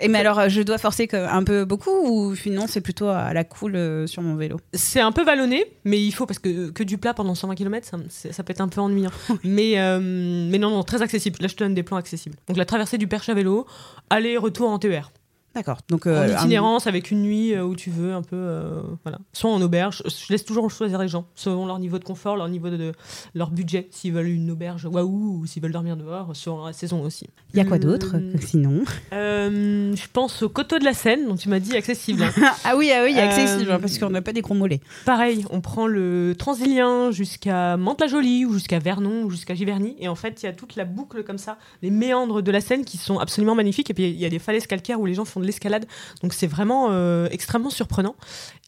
Et 0.00 0.08
mais 0.08 0.18
alors, 0.18 0.38
euh, 0.38 0.48
je 0.48 0.60
dois 0.62 0.78
forcer 0.78 1.06
que- 1.06 1.16
un 1.16 1.42
peu 1.44 1.64
beaucoup 1.64 1.90
ou 1.90 2.34
sinon 2.34 2.66
c'est 2.66 2.80
plutôt 2.80 3.08
à 3.08 3.32
la 3.32 3.44
cool 3.44 3.76
euh, 3.76 4.06
sur 4.06 4.22
mon 4.22 4.36
vélo? 4.36 4.58
C'est 4.74 5.00
un 5.00 5.12
peu 5.12 5.24
vallonné, 5.24 5.64
mais 5.84 6.00
il 6.02 6.12
faut 6.12 6.26
parce 6.26 6.38
que 6.38 6.70
que 6.70 6.82
du 6.82 6.98
plat 6.98 7.14
pendant 7.14 7.34
120 7.34 7.54
km, 7.54 7.86
ça, 8.08 8.42
peut 8.42 8.50
être 8.52 8.60
un 8.60 8.68
peu 8.68 8.80
ennuyant. 8.80 9.10
mais 9.44 9.78
euh, 9.78 9.98
mais 10.00 10.58
non 10.58 10.70
non 10.70 10.82
très 10.82 11.02
accessible. 11.02 11.38
Là 11.40 11.48
je 11.48 11.54
te 11.54 11.64
donne 11.64 11.74
des 11.74 11.82
plans 11.82 11.96
accessibles. 11.96 12.36
Donc 12.48 12.56
la 12.56 12.64
traversée 12.64 12.98
du 12.98 13.06
Perche 13.08 13.28
à 13.28 13.34
vélo, 13.34 13.66
aller 14.10 14.36
retour 14.36 14.68
en 14.70 14.78
TER. 14.78 15.10
D'accord. 15.58 15.78
Donc, 15.88 16.06
en 16.06 16.10
euh, 16.10 16.22
un- 16.34 16.38
itinérance 16.38 16.86
avec 16.86 17.10
une 17.10 17.22
nuit 17.22 17.52
euh, 17.54 17.64
où 17.64 17.74
tu 17.74 17.90
veux 17.90 18.12
un 18.14 18.22
peu 18.22 18.36
euh, 18.36 18.80
voilà. 19.04 19.18
Soit 19.32 19.50
en 19.50 19.60
auberge 19.60 20.02
je 20.06 20.32
laisse 20.32 20.44
toujours 20.44 20.70
choisir 20.70 20.98
les 21.00 21.08
gens 21.08 21.26
selon 21.34 21.66
leur 21.66 21.78
niveau 21.78 21.98
de 21.98 22.04
confort 22.04 22.36
leur 22.36 22.48
niveau 22.48 22.70
de, 22.70 22.76
de- 22.76 22.92
leur 23.34 23.50
budget. 23.50 23.88
S'ils 23.90 24.12
veulent 24.12 24.28
une 24.28 24.50
auberge 24.50 24.84
waouh 24.86 25.40
ou 25.40 25.46
s'ils 25.46 25.62
veulent 25.62 25.72
dormir 25.72 25.96
dehors 25.96 26.30
selon 26.34 26.64
la 26.64 26.72
saison 26.72 27.02
aussi. 27.02 27.26
Il 27.54 27.58
y 27.58 27.60
a 27.60 27.64
quoi 27.64 27.78
d'autre 27.78 28.14
sinon? 28.40 28.82
euh, 29.12 29.94
je 29.96 30.06
pense 30.12 30.42
au 30.42 30.48
coteau 30.48 30.78
de 30.78 30.84
la 30.84 30.94
Seine 30.94 31.26
dont 31.26 31.36
tu 31.36 31.48
m'as 31.48 31.58
dit 31.60 31.76
accessible. 31.76 32.24
Ah 32.64 32.76
oui, 32.76 32.90
ah 32.94 33.02
oui, 33.04 33.10
il 33.12 33.16
y 33.16 33.20
a 33.20 33.24
accessible 33.28 33.70
Euh, 33.70 33.74
hein, 33.74 33.78
parce 33.80 33.98
qu'on 33.98 34.10
n'a 34.10 34.22
pas 34.22 34.32
des 34.32 34.40
gros 34.42 34.54
mollets. 34.54 34.80
pareil 35.04 35.44
on 35.50 35.60
prend 35.60 35.86
le 35.86 36.34
Transilien 36.38 37.10
jusqu'à 37.10 37.76
Mantes-la-Jolie 37.76 38.44
ou 38.44 38.52
jusqu'à 38.52 38.78
Vernon 38.78 39.22
ou 39.24 39.30
jusqu'à 39.30 39.54
Giverny 39.54 39.96
et 39.98 40.08
en 40.08 40.14
fait 40.14 40.42
il 40.42 40.46
y 40.46 40.48
a 40.48 40.52
toute 40.52 40.76
la 40.76 40.84
boucle 40.84 41.24
comme 41.24 41.38
ça 41.38 41.58
les 41.82 41.90
méandres 41.90 42.42
de 42.42 42.50
la 42.50 42.60
Seine 42.60 42.84
qui 42.84 42.96
sont 42.96 43.18
absolument 43.18 43.54
magnifiques 43.54 43.90
et 43.90 43.94
puis 43.94 44.04
il 44.08 44.16
y 44.18 44.24
a 44.24 44.28
des 44.30 44.38
falaises 44.38 44.66
calcaires 44.66 45.00
où 45.00 45.06
les 45.06 45.14
gens 45.14 45.24
font 45.24 45.40
de 45.40 45.46
l'escalade 45.48 45.86
donc 46.22 46.32
c'est 46.32 46.46
vraiment 46.46 46.88
euh, 46.90 47.26
extrêmement 47.32 47.70
surprenant 47.70 48.14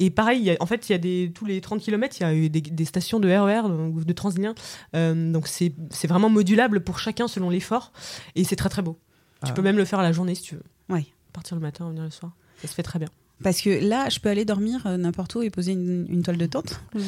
et 0.00 0.10
pareil 0.10 0.40
il 0.40 0.44
y 0.46 0.50
a- 0.50 0.56
en 0.58 0.66
fait 0.66 0.88
il 0.88 0.92
y 0.92 0.94
a 0.96 0.98
des 0.98 1.30
tous 1.34 1.44
les 1.44 1.60
30 1.60 1.80
km 1.80 2.16
il 2.18 2.22
y 2.24 2.26
a 2.26 2.34
eu 2.34 2.48
des, 2.50 2.60
des 2.60 2.84
stations 2.84 3.20
de 3.20 3.28
RER 3.28 3.62
donc 3.68 4.04
de 4.04 4.12
Transilien 4.12 4.54
Euh, 4.96 5.30
donc 5.32 5.46
c'est 5.46 5.72
vraiment 6.08 6.28
modulable 6.28 6.80
pour 6.80 6.98
chacun 6.98 7.28
selon 7.28 7.48
l'effort 7.50 7.92
et 8.34 8.42
c'est 8.44 8.56
très 8.56 8.68
très 8.68 8.82
beau 8.82 8.98
tu 9.44 9.50
Ah. 9.52 9.54
peux 9.54 9.62
même 9.62 9.76
le 9.78 9.84
faire 9.84 10.00
à 10.00 10.02
la 10.02 10.12
journée 10.12 10.34
si 10.34 10.42
tu 10.42 10.54
veux 10.56 10.64
Ouais. 10.88 11.06
partir 11.32 11.54
le 11.56 11.62
matin 11.62 11.84
revenir 11.84 12.02
le 12.04 12.10
soir 12.10 12.32
ça 12.60 12.66
se 12.68 12.74
fait 12.74 12.82
très 12.82 12.98
bien 12.98 13.08
Parce 13.42 13.62
que 13.62 13.70
là, 13.70 14.10
je 14.10 14.18
peux 14.20 14.28
aller 14.28 14.44
dormir 14.44 14.82
euh, 14.84 14.98
n'importe 14.98 15.34
où 15.36 15.40
et 15.42 15.48
poser 15.48 15.72
une, 15.72 16.04
une 16.10 16.22
toile 16.22 16.36
de 16.36 16.44
tente. 16.44 16.78
Ou- 16.94 17.00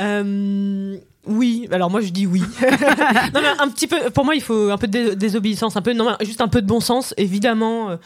Euh, 0.00 0.96
oui, 1.26 1.68
alors 1.70 1.88
moi 1.88 2.00
je 2.00 2.08
dis 2.08 2.26
oui. 2.26 2.40
non 3.34 3.40
mais 3.40 3.52
un 3.60 3.68
petit 3.70 3.86
peu, 3.86 4.10
pour 4.10 4.24
moi 4.24 4.34
il 4.34 4.42
faut 4.42 4.70
un 4.70 4.78
peu 4.78 4.88
de 4.88 4.92
dé- 5.10 5.16
désobéissance, 5.16 5.76
un 5.76 5.82
peu, 5.82 5.92
non 5.92 6.16
juste 6.22 6.40
un 6.40 6.48
peu 6.48 6.62
de 6.62 6.66
bon 6.66 6.80
sens, 6.80 7.14
évidemment. 7.16 7.90
euh, 7.90 7.96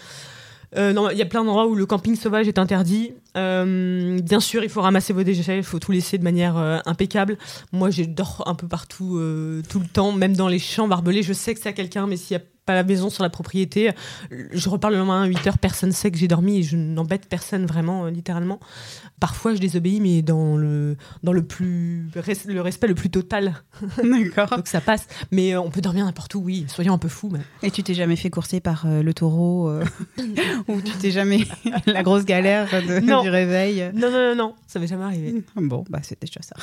euh, 0.76 1.08
il 1.12 1.18
y 1.18 1.23
a 1.23 1.26
plein 1.26 1.44
d'endroits 1.44 1.66
où 1.66 1.75
le 1.75 1.87
camping 1.87 2.16
sauvage 2.16 2.49
est 2.49 2.58
interdit. 2.58 3.12
Euh, 3.37 4.20
bien 4.20 4.40
sûr, 4.40 4.64
il 4.64 4.70
faut 4.70 4.80
ramasser 4.80 5.12
vos 5.12 5.23
déchets, 5.23 5.58
il 5.58 5.62
faut 5.62 5.78
tout 5.78 5.92
laisser 5.92 6.18
de 6.18 6.25
manière 6.25 6.56
euh, 6.56 6.78
impeccable. 6.87 7.38
Moi, 7.73 7.90
je 7.90 8.02
dors 8.02 8.42
un 8.46 8.54
peu 8.54 8.66
partout, 8.66 9.20
tout 9.68 9.80
le 9.80 9.87
temps, 9.87 10.12
même 10.12 10.35
dans 10.35 10.49
les 10.49 10.58
champs 10.58 10.88
barbelés. 10.88 11.23
Je 11.23 11.32
sais 11.32 11.54
que 11.54 11.61
c'est 11.61 11.68
à 11.68 11.73
quelqu'un, 11.73 12.06
mais 12.06 12.16
s'il 12.16 12.37
y 12.37 12.40
a 12.40 12.42
pas 12.66 12.73
à 12.73 12.76
la 12.76 12.82
maison, 12.85 13.08
sur 13.11 13.23
la 13.23 13.30
propriété. 13.30 13.92
Je 14.30 14.68
reparle 14.68 14.92
le 14.94 14.99
lendemain 14.99 15.23
à 15.23 15.26
8 15.26 15.46
heures, 15.46 15.58
personne 15.58 15.92
sait 15.92 16.11
que 16.11 16.18
j'ai 16.18 16.28
dormi 16.28 16.58
et 16.58 16.62
je 16.62 16.76
n'embête 16.76 17.26
personne 17.28 17.64
vraiment, 17.64 18.04
euh, 18.06 18.11
littéralement. 18.11 18.61
Parfois, 19.20 19.54
je 19.54 19.61
désobéis, 19.61 20.00
mais 20.00 20.20
dans 20.20 20.56
le, 20.56 20.96
dans 21.23 21.32
le, 21.32 21.42
plus, 21.42 22.08
le 22.14 22.61
respect 22.61 22.87
le 22.88 22.94
plus 22.94 23.08
total. 23.08 23.54
D'accord. 24.02 24.50
Donc 24.56 24.66
ça 24.68 24.80
passe. 24.82 25.06
Mais 25.30 25.54
euh, 25.54 25.61
on 25.61 25.70
peut 25.70 25.80
dormir 25.80 26.04
n'importe 26.04 26.35
où, 26.35 26.40
oui. 26.40 26.66
Soyons 26.68 26.92
un 26.92 26.99
peu 26.99 27.08
fous. 27.08 27.30
mais- 27.32 27.40
Et 27.62 27.70
tu 27.70 27.82
t'es 27.82 27.94
jamais 27.94 28.16
fait 28.16 28.28
courser 28.30 28.61
par 28.61 28.85
euh, 28.87 29.02
le 29.02 29.14
taureau 29.14 29.68
euh, 29.70 29.85
Ou 30.68 30.80
tu 30.82 30.92
t'es 30.99 31.11
jamais. 31.12 31.44
la 31.87 32.02
grosse 32.02 32.25
galère 32.26 32.68
de- 32.87 33.00
Non. 33.00 33.23
du 33.23 33.30
réveil? 33.30 33.90
Non, 33.94 34.11
non, 34.11 34.28
non, 34.30 34.35
non, 34.37 34.54
ça 34.66 34.78
m'est 34.80 34.87
jamais 34.88 35.04
arrivé. 35.04 35.42
Bon, 35.54 35.85
bah 35.88 36.00
c'est 36.02 36.20
déjà 36.20 36.40
ça. 36.42 36.56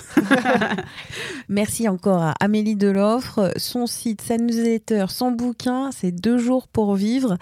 Merci 1.49 1.87
encore 1.89 2.21
à 2.23 2.33
Amélie 2.39 2.75
Deloffre. 2.75 3.51
Son 3.57 3.87
site, 3.87 4.21
sa 4.21 4.37
newsletter, 4.37 5.05
son 5.09 5.31
bouquin, 5.31 5.91
c'est 5.95 6.11
deux 6.11 6.37
jours 6.37 6.67
pour 6.67 6.95
vivre. 6.95 7.37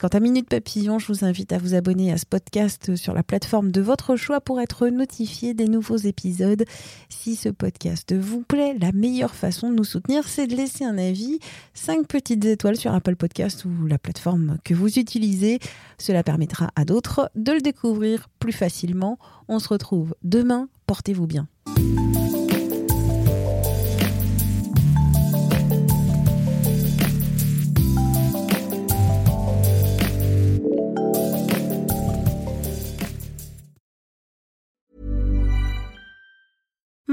Quant 0.00 0.08
à 0.08 0.20
Minute 0.20 0.48
Papillon, 0.48 1.00
je 1.00 1.08
vous 1.08 1.24
invite 1.24 1.52
à 1.52 1.58
vous 1.58 1.74
abonner 1.74 2.12
à 2.12 2.18
ce 2.18 2.24
podcast 2.24 2.94
sur 2.94 3.14
la 3.14 3.24
plateforme 3.24 3.72
de 3.72 3.80
votre 3.80 4.14
choix 4.14 4.40
pour 4.40 4.60
être 4.60 4.86
notifié 4.86 5.54
des 5.54 5.66
nouveaux 5.66 5.96
épisodes. 5.96 6.64
Si 7.08 7.34
ce 7.34 7.48
podcast 7.48 8.14
vous 8.14 8.42
plaît, 8.42 8.76
la 8.80 8.92
meilleure 8.92 9.34
façon 9.34 9.70
de 9.70 9.74
nous 9.74 9.82
soutenir, 9.82 10.28
c'est 10.28 10.46
de 10.46 10.54
laisser 10.54 10.84
un 10.84 10.98
avis, 10.98 11.40
5 11.74 12.06
petites 12.06 12.44
étoiles 12.44 12.76
sur 12.76 12.94
Apple 12.94 13.16
Podcast 13.16 13.64
ou 13.64 13.86
la 13.88 13.98
plateforme 13.98 14.58
que 14.62 14.72
vous 14.72 15.00
utilisez. 15.00 15.58
Cela 15.98 16.22
permettra 16.22 16.70
à 16.76 16.84
d'autres 16.84 17.28
de 17.34 17.50
le 17.50 17.60
découvrir 17.60 18.28
plus 18.38 18.52
facilement. 18.52 19.18
On 19.48 19.58
se 19.58 19.68
retrouve 19.68 20.14
demain. 20.22 20.68
Portez-vous 20.86 21.26
bien. 21.26 21.48